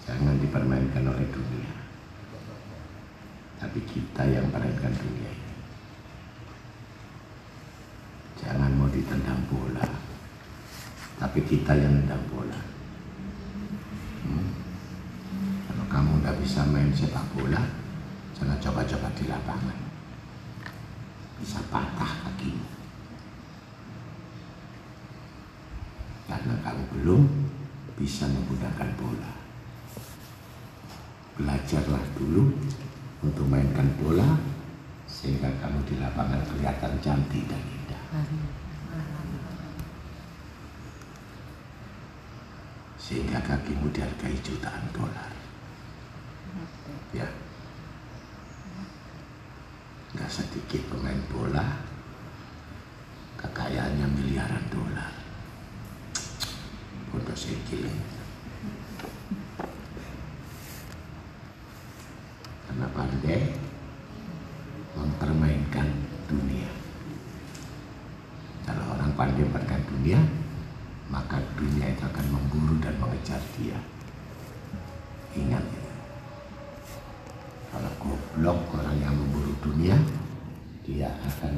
Jangan 0.06 0.38
dipermainkan 0.38 1.02
oleh 1.02 1.26
dunia. 1.34 1.72
Tapi 3.58 3.82
kita 3.90 4.22
yang 4.30 4.46
meraihkan 4.54 4.94
dunia 4.94 5.30
ini. 5.32 5.54
Jangan 8.38 8.70
mau 8.78 8.86
ditendang 8.86 9.42
bola. 9.50 9.82
Tapi 11.18 11.42
kita 11.42 11.74
yang 11.74 11.98
nendang 11.98 12.22
bola. 12.30 12.60
Hmm? 14.22 14.48
Kalau 15.66 15.84
kamu 15.90 16.12
nggak 16.22 16.38
bisa 16.38 16.62
main 16.70 16.92
sepak 16.94 17.26
bola, 17.34 17.66
jangan 18.38 18.60
coba-coba 18.62 19.08
di 19.18 19.24
lapangan. 19.26 19.78
Bisa 21.42 21.58
patah 21.72 22.12
kakimu. 22.22 22.76
Kamu 26.66 26.82
belum 26.98 27.22
bisa 27.94 28.26
menggunakan 28.26 28.90
bola. 28.98 29.30
Belajarlah 31.38 32.02
dulu 32.18 32.50
untuk 33.22 33.46
mainkan 33.46 33.86
bola 34.02 34.34
sehingga 35.06 35.46
kamu 35.62 35.78
di 35.86 35.94
lapangan 36.02 36.42
kelihatan 36.42 36.98
cantik 36.98 37.46
dan 37.46 37.62
indah. 37.62 38.02
Sehingga 42.98 43.38
kakimu 43.46 43.86
dihargai 43.94 44.34
jutaan 44.42 44.90
dolar. 44.90 45.30
Ya. 47.14 47.30
Nggak 50.18 50.34
sedikit 50.34 50.82
pemain 50.90 51.22
bola 51.30 51.78
kekayaannya 53.38 54.06
miliaran 54.18 54.66
dolar. 54.74 55.25
Sekali. 57.36 57.92
Karena 62.64 62.86
pandai 62.96 63.52
mempermainkan 64.96 65.84
dunia. 66.32 66.64
Kalau 68.64 68.96
orang 68.96 69.12
pandai 69.12 69.44
mempermainkan 69.44 69.84
dunia, 69.84 70.20
maka 71.12 71.36
dunia 71.60 71.92
itu 71.92 72.08
akan 72.08 72.26
memburu 72.32 72.80
dan 72.80 72.96
mengejar 72.96 73.44
dia. 73.60 73.76
Ingat 75.36 75.60
itu. 75.60 75.92
Kalau 77.68 77.92
goblok 78.00 78.64
orang 78.80 78.96
yang 78.96 79.12
memburu 79.12 79.52
dunia, 79.60 80.00
dia 80.88 81.12
akan 81.20 81.52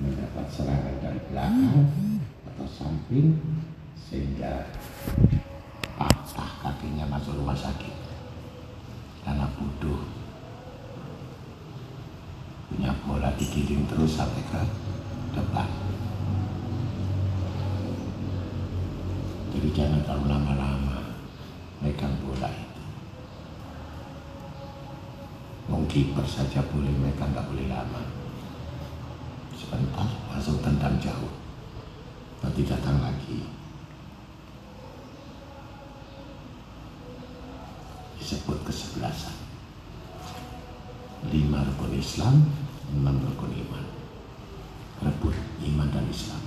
mendapat 0.00 0.46
serangan 0.48 0.96
dari 1.04 1.20
belakang 1.28 1.84
atau 2.48 2.60
atau 2.60 2.68
samping 2.68 3.40
sehingga 3.96 4.68
patah 5.96 6.60
kakinya 6.60 7.08
masuk 7.08 7.40
rumah 7.40 7.56
sakit 7.56 7.96
karena 9.24 9.48
bodoh 9.56 10.04
punya 12.68 12.92
bola 13.08 13.32
digiring 13.40 13.88
terus 13.88 14.12
sampai 14.12 14.44
ke 14.44 14.60
depan 15.32 15.68
jadi 19.56 19.68
jangan 19.72 20.04
terlalu 20.04 20.26
lama-lama 20.28 21.16
megang 21.80 22.12
bola 22.20 22.52
itu 22.52 22.82
mau 25.72 25.79
kiper 25.90 26.22
saja 26.22 26.62
boleh 26.70 26.94
megang 27.02 27.34
nggak 27.34 27.50
boleh 27.50 27.66
lama. 27.66 28.02
Sebentar 29.52 30.06
langsung 30.30 30.62
tendang 30.62 30.96
jauh 31.02 31.34
nanti 32.40 32.64
datang 32.64 32.96
lagi 32.98 33.44
disebut 38.16 38.58
kesebelasan 38.64 39.36
lima 41.28 41.60
rukun 41.68 41.92
Islam 41.94 42.48
enam 42.96 43.16
rukun 43.20 43.52
iman 43.52 43.84
rebut 45.04 45.36
iman 45.68 45.88
dan 45.92 46.06
Islam 46.08 46.40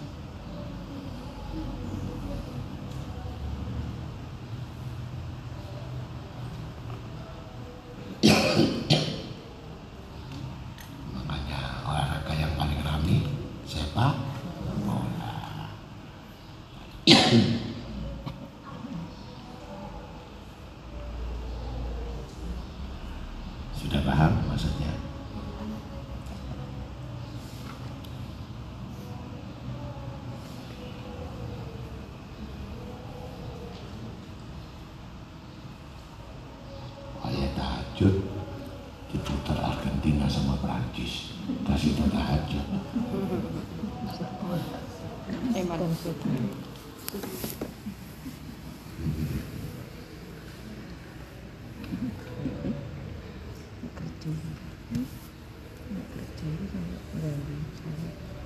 makanya 11.14 11.60
olahraga 11.86 12.34
yang 12.34 12.54
paling 12.58 12.82
ramai 12.82 13.20
sepak 13.70 14.16
bola 14.84 15.36
sudah 23.74 24.02
paham 24.08 24.32
maksudnya 24.48 24.94
ayat 37.24 37.52
tahajud 37.60 38.16
diputar 39.12 39.58
Argentina 39.60 40.26
sama 40.32 40.56
Prancis 40.64 41.36
kasih 41.68 41.98
tahajud 42.08 42.66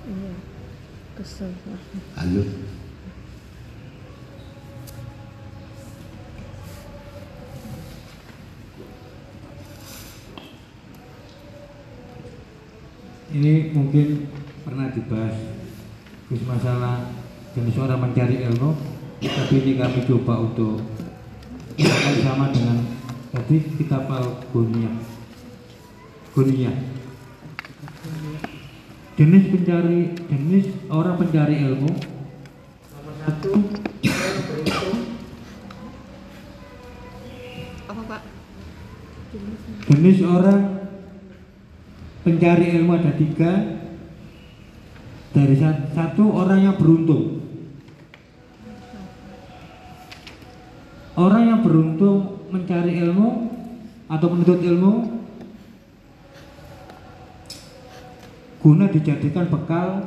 Iya, 0.07 0.35
kesel. 1.19 1.26
Lanjut. 1.37 2.47
Ini 13.37 13.69
mungkin 13.75 14.33
pernah 14.65 14.89
dibahas 14.89 15.37
Gus 16.25 16.41
masalah 16.41 17.13
jenis 17.53 17.77
orang 17.77 18.09
mencari 18.09 18.41
ilmu 18.41 18.73
tapi 19.21 19.55
ini 19.61 19.77
kami 19.77 20.09
coba 20.09 20.41
untuk 20.41 20.81
sama 22.25 22.49
dengan 22.49 22.81
tadi 23.29 23.61
kitab 23.77 24.09
al 24.09 24.41
Guniyah. 24.49 24.97
Guniyah 26.33 26.73
jenis 26.73 26.86
pencari 29.67 30.15
jenis 30.31 30.71
orang 30.87 31.19
pencari 31.19 31.59
ilmu. 31.59 31.91
Nomor 31.91 33.13
satu 33.19 33.51
Apa 37.91 38.01
Pak? 38.07 38.21
jenis 39.91 40.23
orang 40.23 40.87
pencari 42.23 42.79
ilmu 42.79 42.91
ada 42.95 43.11
tiga. 43.19 43.51
Dari 45.35 45.55
sa- 45.59 45.83
satu 45.91 46.31
orang 46.31 46.63
yang 46.63 46.79
beruntung. 46.79 47.43
Orang 51.19 51.43
yang 51.43 51.59
beruntung 51.59 52.39
mencari 52.55 53.03
ilmu 53.03 53.51
atau 54.07 54.27
menuntut 54.31 54.63
ilmu 54.63 55.16
guna 58.67 58.91
dijadikan 58.91 59.47
bekal 59.47 60.03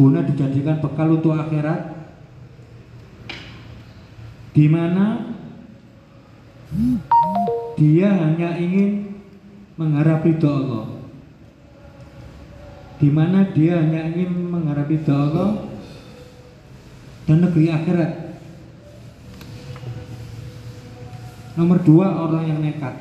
guna 0.00 0.24
dijadikan 0.24 0.80
bekal 0.80 1.20
untuk 1.20 1.36
akhirat 1.36 1.92
di 4.56 4.64
mana 4.72 5.36
dia 7.76 8.08
hanya 8.08 8.56
ingin 8.56 9.20
mengharap 9.76 10.24
ridho 10.24 10.48
Allah. 10.48 10.86
Di 12.96 13.12
mana 13.12 13.52
dia 13.52 13.84
hanya 13.84 14.08
ingin 14.08 14.48
mengharap 14.48 14.88
ridho 14.88 15.12
Allah 15.12 15.68
dan 17.28 17.44
negeri 17.44 17.68
akhirat. 17.68 18.12
Nomor 21.60 21.80
dua 21.84 22.16
orang 22.16 22.48
yang 22.48 22.60
nekat. 22.64 22.96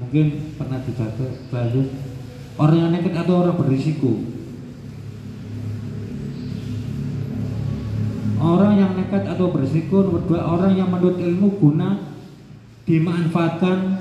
Mungkin 0.00 0.56
pernah 0.56 0.80
dibaca 0.80 1.28
bahas 1.52 1.76
orang 2.56 2.76
yang 2.80 2.90
nekat 2.90 3.14
atau 3.14 3.34
orang 3.46 3.56
berisiko? 3.60 4.12
Orang 8.40 8.72
yang 8.80 8.96
nekat 8.96 9.28
atau 9.28 9.52
berisiko 9.52 10.00
nomor 10.00 10.24
dua 10.24 10.40
orang 10.40 10.72
yang 10.72 10.88
menuntut 10.88 11.20
ilmu 11.20 11.60
guna 11.60 12.16
dimanfaatkan 12.88 14.00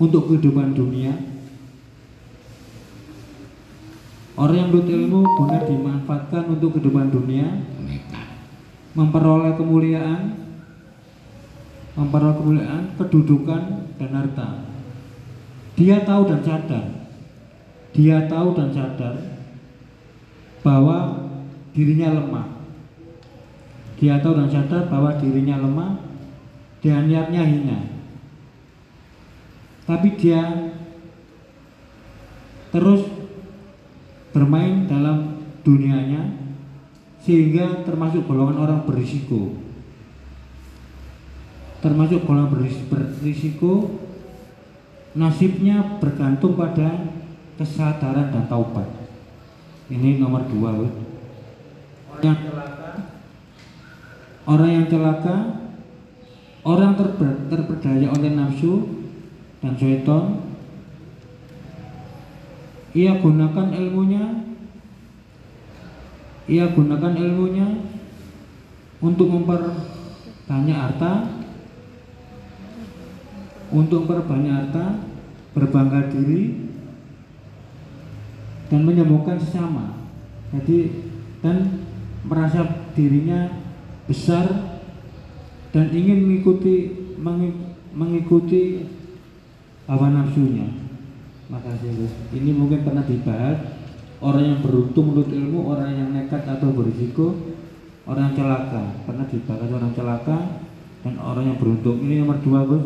untuk 0.00 0.32
kehidupan 0.32 0.72
dunia. 0.72 1.12
Orang 4.40 4.56
yang 4.56 4.68
menuntut 4.72 4.88
ilmu 4.88 5.20
guna 5.36 5.58
dimanfaatkan 5.68 6.42
untuk 6.48 6.80
kehidupan 6.80 7.12
dunia. 7.12 7.60
Nekat. 7.84 8.28
Memperoleh 8.96 9.52
kemuliaan. 9.60 10.48
Memperoleh 11.94 12.36
kemuliaan 12.40 12.82
kedudukan 12.96 13.62
dan 14.00 14.10
harta. 14.16 14.64
Dia 15.76 16.08
tahu 16.08 16.24
dan 16.24 16.40
sadar 16.40 17.03
dia 17.94 18.26
tahu 18.26 18.58
dan 18.58 18.74
sadar 18.74 19.14
bahwa 20.66 21.30
dirinya 21.70 22.18
lemah. 22.18 22.46
Dia 24.02 24.18
tahu 24.18 24.34
dan 24.34 24.50
sadar 24.50 24.90
bahwa 24.90 25.14
dirinya 25.22 25.62
lemah 25.62 26.02
dan 26.82 27.06
niatnya 27.06 27.46
hina. 27.46 27.78
Tapi 29.86 30.18
dia 30.18 30.42
terus 32.74 33.06
bermain 34.34 34.90
dalam 34.90 35.46
dunianya 35.62 36.34
sehingga 37.22 37.86
termasuk 37.86 38.26
golongan 38.26 38.58
orang 38.58 38.80
berisiko. 38.82 39.54
Termasuk 41.78 42.26
golongan 42.26 42.50
beris- 42.50 42.84
berisiko 42.90 44.02
nasibnya 45.14 46.02
bergantung 46.02 46.58
pada 46.58 47.13
kesadaran 47.54 48.34
dan 48.34 48.44
taubat. 48.50 48.88
Ini 49.90 50.18
nomor 50.18 50.48
dua 50.48 50.70
Wid. 50.80 50.94
orang 52.14 52.22
yang 52.24 52.40
celaka. 52.48 52.90
Orang 54.44 54.70
yang 54.70 54.86
celaka 54.86 55.36
orang 56.64 56.92
terber- 56.96 57.42
terperdaya 57.52 58.08
oleh 58.08 58.32
nafsu 58.32 59.04
dan 59.60 59.76
syaitan 59.76 60.40
ia 62.94 63.18
gunakan 63.18 63.74
ilmunya. 63.74 64.46
Ia 66.44 66.70
gunakan 66.76 67.12
ilmunya 67.18 67.68
untuk 69.02 69.28
memperbanyak 69.32 70.78
harta. 70.78 71.12
Untuk 73.74 74.06
memperbanyak 74.06 74.54
harta 74.54 74.86
berbangga 75.50 76.14
diri 76.14 76.63
dan 78.74 78.82
menyembuhkan 78.82 79.38
sesama. 79.38 80.02
Jadi 80.50 80.90
dan 81.38 81.86
merasa 82.26 82.90
dirinya 82.98 83.54
besar 84.10 84.50
dan 85.70 85.94
ingin 85.94 86.26
mengikuti 86.26 86.90
mengi- 87.14 87.70
mengikuti 87.94 88.82
hawa 89.86 90.10
nafsunya. 90.10 90.66
Makasih 91.46 92.02
Gus 92.02 92.12
ini 92.34 92.50
mungkin 92.50 92.82
pernah 92.82 93.06
dibahas 93.06 93.62
orang 94.18 94.42
yang 94.42 94.58
beruntung 94.58 95.14
menurut 95.14 95.30
ilmu 95.30 95.70
orang 95.70 95.94
yang 95.94 96.10
nekat 96.10 96.42
atau 96.42 96.74
berisiko 96.74 97.54
orang 98.10 98.34
yang 98.34 98.36
celaka. 98.42 98.82
Pernah 99.06 99.26
dibahas 99.30 99.70
orang 99.70 99.92
celaka 99.94 100.38
dan 101.06 101.14
orang 101.22 101.54
yang 101.54 101.58
beruntung. 101.62 102.02
Ini 102.02 102.26
nomor 102.26 102.42
dua 102.42 102.66
Gus 102.66 102.84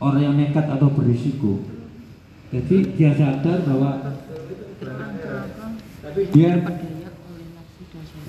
orang 0.00 0.22
yang 0.24 0.34
nekat 0.40 0.64
atau 0.72 0.88
berisiko. 0.88 1.60
Jadi 2.48 2.96
dia 2.96 3.12
sadar 3.12 3.60
bahwa 3.68 4.16
dia 6.14 6.50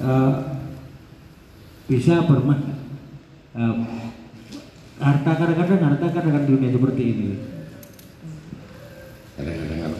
uh, 0.01 0.35
bisa 1.89 2.23
bermain 2.27 2.75
uh, 3.55 3.75
harta 4.99 5.31
kadang-kadang 5.35 5.81
harta 5.81 6.05
kadang-kadang 6.11 6.47
dunia 6.47 6.69
seperti 6.75 7.03
ini. 7.03 7.27
Kadang-kadang 9.39 9.79
apa? 9.87 9.99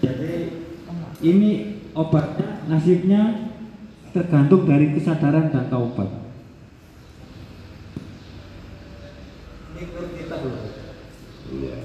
jadi 0.00 0.32
ini 1.24 1.50
obatnya 1.96 2.60
nasibnya 2.68 3.52
tergantung 4.12 4.68
dari 4.68 4.92
kesadaran 4.92 5.48
dan 5.48 5.70
taubat 5.72 6.10
ini 9.72 9.82
menurut 9.88 10.12
kita 10.12 10.34
belum 10.44 10.60
Iya. 11.50 11.78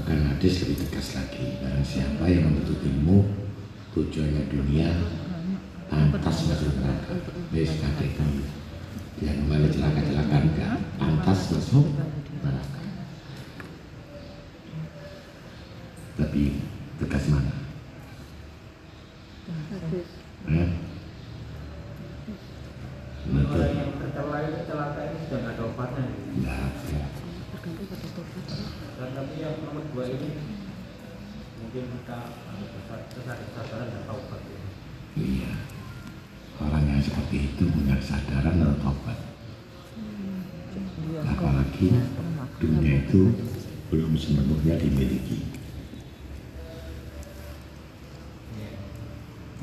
Bahkan 0.00 0.18
hadis 0.46 0.62
lebih 0.62 0.78
tegas 0.86 1.18
lagi. 1.18 1.58
Barang 1.58 1.82
siapa 1.82 2.22
yang 2.30 2.46
menuntut 2.46 2.78
ilmu 2.78 3.26
tujuannya 3.98 4.46
dunia 4.46 4.94
pantas 5.90 6.46
masuk 6.46 6.70
neraka. 6.78 7.18
Wes 7.50 7.74
kakek 7.82 8.14
kami. 8.14 8.46
Dia 9.18 9.34
kembali 9.34 9.66
celaka-celaka 9.74 10.36
enggak 10.46 10.78
pantas 11.02 11.50
masuk 11.50 11.86
neraka. 12.46 12.82
Tapi 16.14 16.42
tegas 17.02 17.24
mana? 17.26 17.54
Eh? 20.46 20.70
Menuntut 23.26 23.66
yang 23.66 23.98
tercela 23.98 24.38
ini 24.46 24.60
celaka 24.62 25.00
ini 25.10 25.18
sudah 25.26 25.38
nggak 25.42 25.54
ada 25.58 25.62
obatnya 25.66 26.04
enggak 26.38 26.58
ada. 26.70 27.25
Dan 27.66 29.08
tapi 29.10 29.34
yang 29.42 29.58
nomor 29.58 29.82
dua 29.90 30.04
ini 30.06 30.30
mungkin 31.58 31.84
kita 31.98 32.18
kesadaran 33.18 33.88
dan 33.90 34.02
taubat 34.06 34.42
ini 34.46 34.70
Iya. 35.16 35.48
Orang 36.60 36.84
yang 36.84 37.00
seperti 37.00 37.52
itu 37.52 37.64
punya 37.72 37.96
kesadaran 37.96 38.60
atau 38.60 38.76
tobat. 38.84 39.16
Apalagi 41.24 41.88
dunia 42.60 42.94
itu 43.08 43.32
belum 43.88 44.12
sepenuhnya 44.12 44.76
dimiliki. 44.76 45.56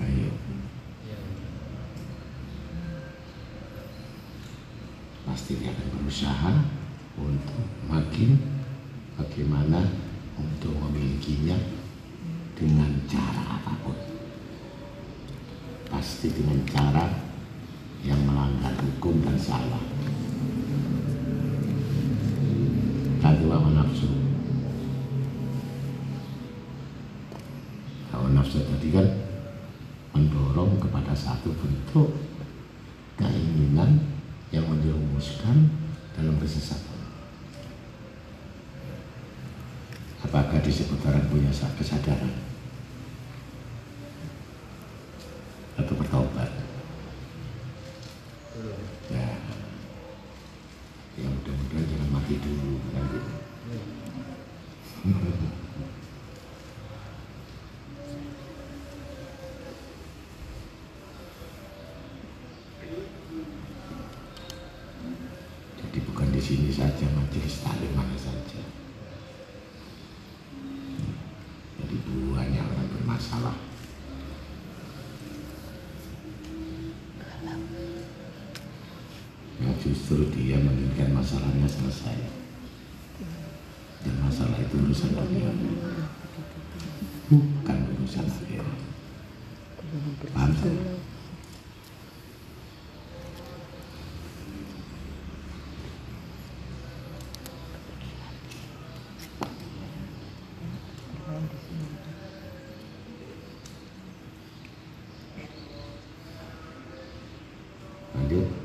Ayo, 0.02 0.30
pasti 5.22 5.52
dia 5.62 5.70
akan 5.70 5.88
berusaha 6.02 6.52
untuk 7.18 7.66
makin 7.86 8.40
bagaimana 9.20 9.86
untuk 10.40 10.74
memilikinya 10.78 11.58
dengan 12.58 12.90
cara 13.06 13.62
apa 13.62 13.74
pun 13.86 13.98
pasti 15.94 16.34
dengan 16.34 16.58
cara 16.66 17.06
yang 18.04 18.20
melanggar 18.28 18.74
hukum 18.82 19.24
dan 19.24 19.38
salah. 19.40 19.80
Tadi 23.24 23.48
hawa 23.48 23.72
nafsu. 23.72 24.10
Hawa 28.12 28.28
nafsu 28.36 28.60
tadi 28.68 28.92
kan 28.92 29.08
mendorong 30.12 30.76
kepada 30.82 31.16
satu 31.16 31.56
bentuk 31.56 32.12
keinginan 33.16 34.04
yang 34.52 34.68
menjerumuskan 34.68 35.72
dalam 36.20 36.36
kesesatan. 36.42 36.93
Apakah 40.34 40.66
disebut 40.66 40.98
orang 41.06 41.30
punya 41.30 41.54
kesadaran? 41.54 42.34
atau 45.78 45.94
bertobat. 45.98 46.63
Masalahnya 81.34 81.66
selesai. 81.66 82.18
Dan 84.06 84.16
masalah 84.22 84.54
itu 84.62 84.78
urusan 84.86 85.18
dunia. 85.18 85.50
Bukan 87.34 87.78
urusan 87.98 88.30
akhirat. 88.30 88.78
Paham? 90.30 90.54
tak? 90.54 90.78
Lanjut. 108.14 108.64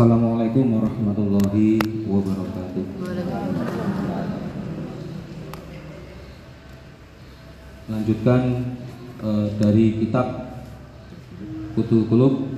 Assalamualaikum 0.00 0.80
warahmatullahi 0.80 1.76
wabarakatuh. 2.08 2.84
Lanjutkan 7.92 8.42
eh, 9.20 9.46
dari 9.60 10.00
kitab 10.00 10.56
Kutul 11.76 12.08
Kulub 12.08 12.48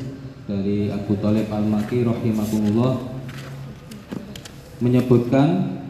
dari 0.47 0.87
Abu 0.95 1.19
Talib 1.19 1.51
Al-Maki 1.51 2.07
rahimahullah 2.07 3.11
menyebutkan 4.79 5.83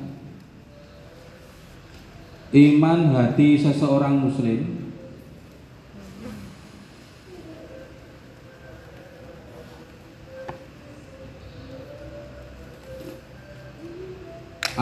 iman 2.48 3.00
hati 3.12 3.60
seseorang 3.60 4.24
muslim 4.24 4.81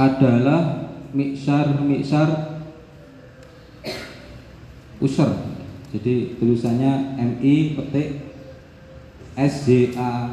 adalah 0.01 0.89
miksar 1.13 1.77
miksar 1.85 2.57
user. 4.97 5.29
Jadi 5.93 6.41
tulisannya 6.41 7.21
MI 7.21 7.77
petik 7.77 8.09
A 9.37 10.33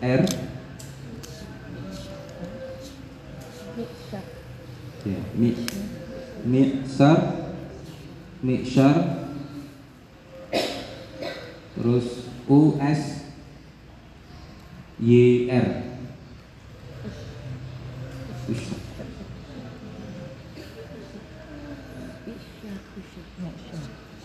R. 0.00 0.22
Ya, 5.06 5.22
mi 5.38 5.54
miksar 6.42 7.18
miksar 8.42 9.26
terus 11.76 12.26
U 12.50 12.74
S 12.78 13.30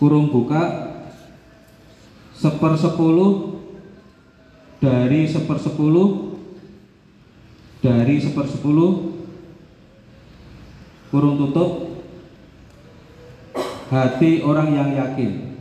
kurung 0.02 0.34
buka 0.34 0.90
sepersepuluh 2.34 3.62
dari 4.82 5.30
sepersepuluh 5.30 6.34
dari 7.78 8.18
sepersepuluh 8.18 9.14
kurung 11.14 11.38
tutup. 11.38 11.70
Hati 13.92 14.40
orang 14.42 14.72
yang 14.74 14.90
yakin 14.96 15.51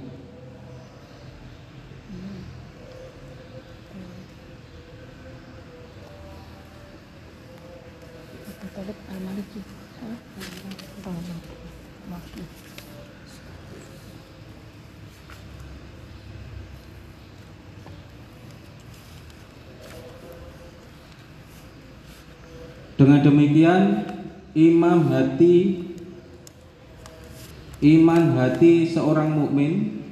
Dengan 23.02 23.18
demikian 23.26 24.06
imam 24.54 25.10
hati 25.10 25.90
iman 27.82 28.38
hati 28.38 28.86
seorang 28.86 29.34
mukmin 29.34 30.06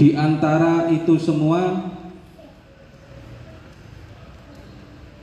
di 0.00 0.16
antara 0.16 0.88
itu 0.88 1.20
semua 1.20 1.92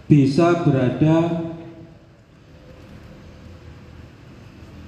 bisa 0.05 0.61
berada 0.61 1.49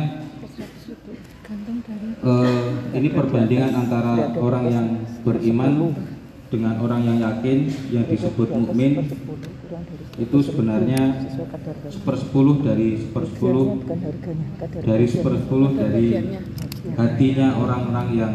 100 0.48 0.88
ribu. 0.88 1.12
Gantung 1.44 1.78
dari 1.84 2.08
eh, 2.24 2.64
ini 2.96 3.08
perbandingan 3.12 3.72
antara 3.84 4.32
orang 4.40 4.64
yang 4.72 4.86
beriman 5.28 5.92
dengan 6.48 6.80
orang 6.80 7.04
yang 7.04 7.20
yakin 7.20 7.68
yang 7.92 8.08
disebut 8.08 8.48
mukmin 8.48 9.12
itu 10.16 10.38
sebenarnya 10.40 11.28
sepersepuluh 11.92 12.64
dari 12.64 12.96
sepersepuluh 12.96 13.84
dari 14.80 15.04
sepersepuluh 15.04 15.76
dari 15.76 16.32
hatinya 16.96 17.48
orang-orang 17.60 18.08
yang 18.16 18.32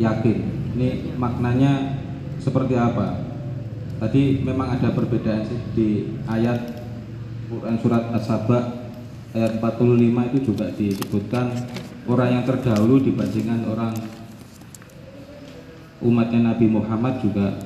yakin. 0.00 0.38
Ini 0.72 1.20
maknanya 1.20 2.00
seperti 2.40 2.80
apa? 2.80 3.28
Tadi 4.00 4.40
memang 4.40 4.80
ada 4.80 4.88
perbedaan 4.88 5.44
sih 5.44 5.60
di 5.76 5.88
ayat 6.24 6.80
Quran 7.52 7.76
surat 7.76 8.08
As-Saba 8.16 8.79
ayat 9.30 9.62
45 9.62 10.28
itu 10.34 10.38
juga 10.42 10.66
disebutkan 10.74 11.46
orang 12.10 12.28
yang 12.34 12.44
terdahulu 12.46 12.98
dibandingkan 12.98 13.62
orang 13.70 13.94
umatnya 16.02 16.50
Nabi 16.50 16.66
Muhammad 16.66 17.22
juga 17.22 17.60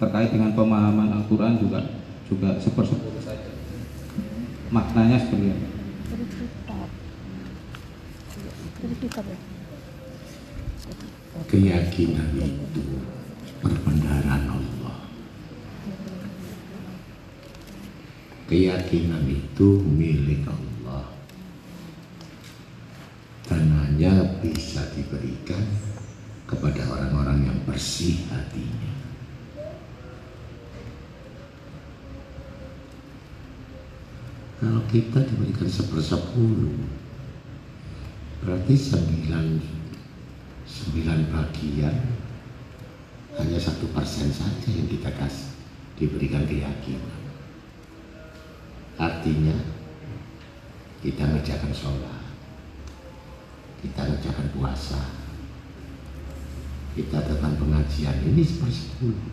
terkait 0.00 0.34
dengan 0.34 0.50
pemahaman 0.56 1.22
Al-Quran 1.22 1.60
juga 1.60 1.80
juga 2.26 2.56
sepersepuluh 2.58 3.20
saja. 3.22 3.52
Maknanya 4.72 5.20
seperti 5.20 5.52
ya. 5.52 5.56
Keyakinan 11.44 12.28
itu 12.40 12.82
perbendaharaan 13.62 14.44
Allah. 14.50 14.96
Keyakinan 18.50 19.24
itu 19.28 19.68
milik 19.84 20.44
Allah 20.48 20.64
dan 23.48 23.68
hanya 23.94 24.26
bisa 24.42 24.82
diberikan 24.90 25.62
kepada 26.50 26.82
orang-orang 26.90 27.46
yang 27.46 27.58
bersih 27.62 28.26
hatinya. 28.26 28.90
Kalau 34.58 34.82
kita 34.90 35.22
diberikan 35.30 35.70
sepersepuluh, 35.70 36.74
berarti 38.42 38.74
sembilan 38.74 39.62
sembilan 40.66 41.18
bagian 41.30 41.96
hanya 43.38 43.58
satu 43.62 43.86
persen 43.94 44.26
saja 44.34 44.74
yang 44.74 44.90
kita 44.90 45.14
kasih 45.14 45.54
diberikan 46.02 46.42
keyakinan. 46.50 47.22
Artinya 48.98 49.54
kita 50.98 51.30
mengerjakan 51.30 51.70
sholat, 51.70 52.23
kita 53.84 54.00
mengerjakan 54.00 54.48
puasa, 54.56 54.96
kita 56.96 57.20
datang 57.20 57.52
pengajian 57.60 58.16
ini 58.24 58.40
sepersepuluh. 58.40 59.28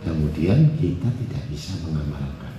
Kemudian 0.00 0.72
kita 0.80 1.08
tidak 1.12 1.44
bisa 1.52 1.76
mengamalkan 1.84 2.54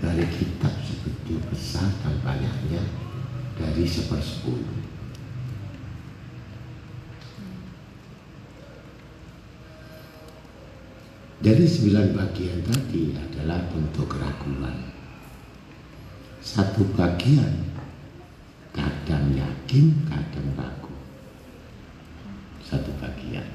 dari 0.00 0.24
kitab 0.32 0.72
sebegitu 0.80 1.36
besar 1.52 1.92
dan 2.00 2.16
banyaknya 2.24 2.80
dari 3.60 3.84
sepersepuluh. 3.84 4.87
Dari 11.38 11.70
sembilan 11.70 12.18
bagian 12.18 12.66
tadi 12.66 13.14
adalah 13.14 13.62
bentuk 13.70 14.10
keraguan. 14.10 14.74
Satu 16.42 16.82
bagian 16.98 17.78
kadang 18.74 19.30
yakin, 19.30 20.02
kadang 20.10 20.50
ragu. 20.58 20.90
Satu 22.66 22.90
bagian, 22.98 23.46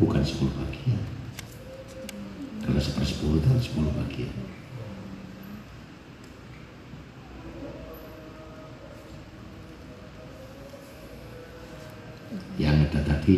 bukan 0.00 0.24
sepuluh 0.24 0.56
bagian. 0.64 1.04
Kalau 2.64 2.80
sepersepuluh 2.80 3.36
itu 3.36 3.68
sepuluh 3.68 3.92
bagian. 3.92 4.32
Yang 12.56 12.76
ada 12.88 13.00
tadi. 13.12 13.36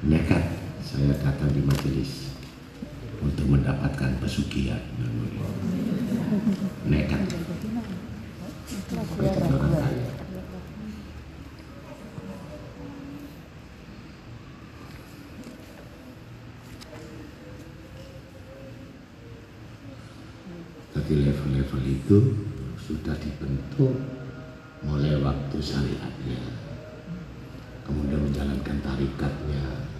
Nekat 0.00 0.42
saya 0.82 1.12
datang 1.22 1.54
di 1.54 1.62
majelis 1.62 2.34
untuk 3.22 3.46
pesugihan. 4.30 4.78
Nekat. 6.86 7.18
Tapi 20.94 21.12
level-level 21.26 21.82
itu 21.90 22.18
sudah 22.78 23.18
dibentuk 23.18 23.98
mulai 24.86 25.18
waktu 25.18 25.58
syariatnya. 25.58 26.38
Kemudian 27.82 28.30
menjalankan 28.30 28.78
tarikatnya, 28.78 29.90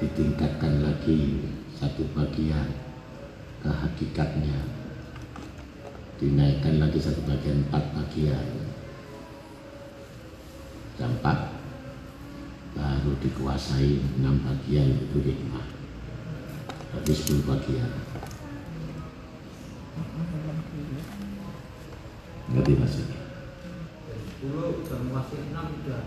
ditingkatkan 0.00 0.80
lagi 0.80 1.52
satu 1.76 2.08
bagian 2.16 2.85
ke 3.62 3.70
hakikatnya, 3.70 4.58
dinaikkan 6.16 6.80
lagi 6.80 6.98
satu 7.00 7.20
bagian 7.24 7.64
empat 7.68 7.84
bagian. 7.92 8.46
Dampak 10.96 11.52
baru 12.72 13.12
dikuasai 13.20 14.00
enam 14.20 14.40
bagian 14.44 14.96
itu 14.96 15.18
hikmah. 15.20 15.66
Habis 16.96 17.20
sepuluh 17.20 17.44
bagian. 17.56 17.92
Ngerti 22.46 22.72
maksudnya? 22.80 23.20
Dulu 24.40 24.84
udah 24.84 25.00
masih 25.12 25.38
enam 25.52 25.66
udah. 25.84 26.04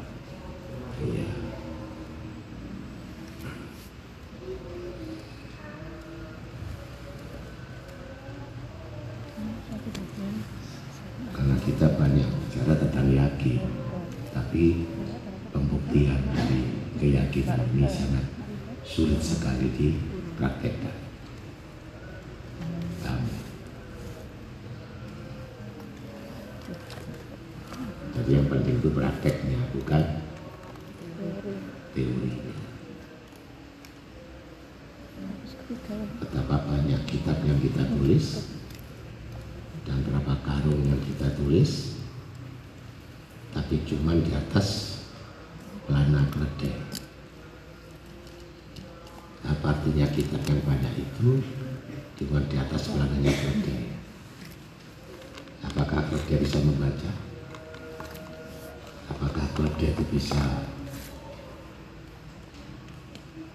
Iya. 1.00 1.39
betapa 36.20 36.64
banyak 36.68 37.02
kitab 37.08 37.38
yang 37.44 37.60
kita 37.60 37.84
tulis 37.88 38.56
dan 39.84 40.00
berapa 40.06 40.34
karung 40.46 40.82
yang 40.86 41.02
kita 41.04 41.28
tulis 41.36 42.00
tapi 43.52 43.82
cuma 43.84 44.14
di 44.16 44.32
atas 44.32 45.00
pelana 45.90 46.24
keledai 46.30 46.76
apa 49.50 49.66
artinya 49.76 50.08
kita 50.14 50.38
yang 50.46 50.62
banyak 50.62 50.94
itu 51.02 51.42
cuma 52.22 52.44
di 52.46 52.56
atas 52.56 52.92
pelananya 52.92 53.32
keledai 53.34 54.00
apakah 55.70 56.02
kerja 56.10 56.36
bisa 56.42 56.58
membaca? 56.64 57.12
Apakah 59.10 59.46
keledai 59.58 59.92
itu 59.94 60.04
bisa 60.12 60.42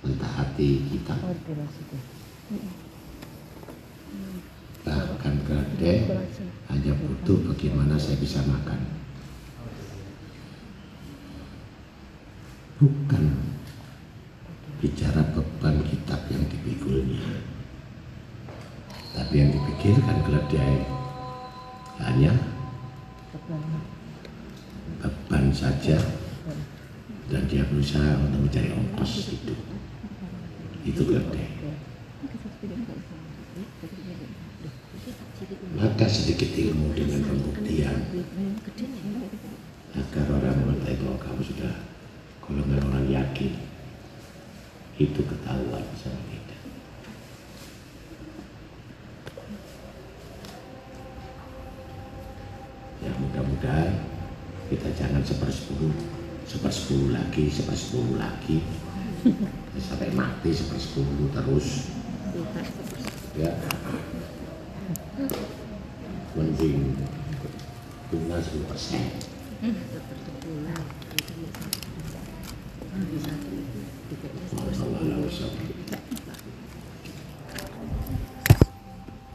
mentaati 0.04 0.70
kita 0.92 1.16
Bahkan 4.84 5.34
keledai 5.48 6.04
hanya 6.68 6.92
butuh 6.92 7.40
bagaimana 7.48 7.96
saya 7.96 8.20
bisa 8.20 8.44
makan. 8.44 8.84
Bukan 12.76 13.24
bicara 14.84 15.24
beban 15.32 15.80
kitab 15.88 16.20
yang 16.28 16.44
dipikulnya. 16.52 17.40
Tapi 19.16 19.34
yang 19.40 19.50
dipikirkan 19.56 20.20
keledai 20.28 20.84
hanya 22.04 22.32
beban 25.00 25.48
saja 25.48 25.96
dan 27.32 27.42
dia 27.48 27.64
berusaha 27.64 28.20
untuk 28.20 28.44
mencari 28.44 28.68
ongkos 28.68 29.32
hidup. 29.32 29.56
Itu. 29.56 29.83
Maka 35.74 36.08
sedikit 36.08 36.48
ilmu 36.56 36.96
dengan 36.96 37.20
pembuktian 37.28 38.08
agar 39.94 40.26
orang 40.32 40.56
mengetahui 40.64 40.98
bahwa 41.04 41.18
kamu 41.20 41.40
sudah 41.44 41.74
golongan 42.40 42.80
orang 42.88 43.06
yakin 43.12 43.52
itu 44.96 45.20
ketahuan 45.22 45.84
sama 46.00 46.18
kita. 46.32 46.56
Ya 53.04 53.12
mudah-mudahan 53.20 53.92
kita 54.72 54.88
jangan 54.96 55.20
sepersepuluh, 55.20 55.92
sepersepuluh 56.48 57.12
lagi, 57.12 57.52
sepersepuluh 57.52 58.16
lagi, 58.16 58.64
sampai 59.76 60.08
mati 60.16 60.48
sepersepuluh 60.48 61.28
terus. 61.30 61.93
Ya, 63.34 63.50
mending 66.38 66.94
bunga 68.10 68.38
10 68.38 68.62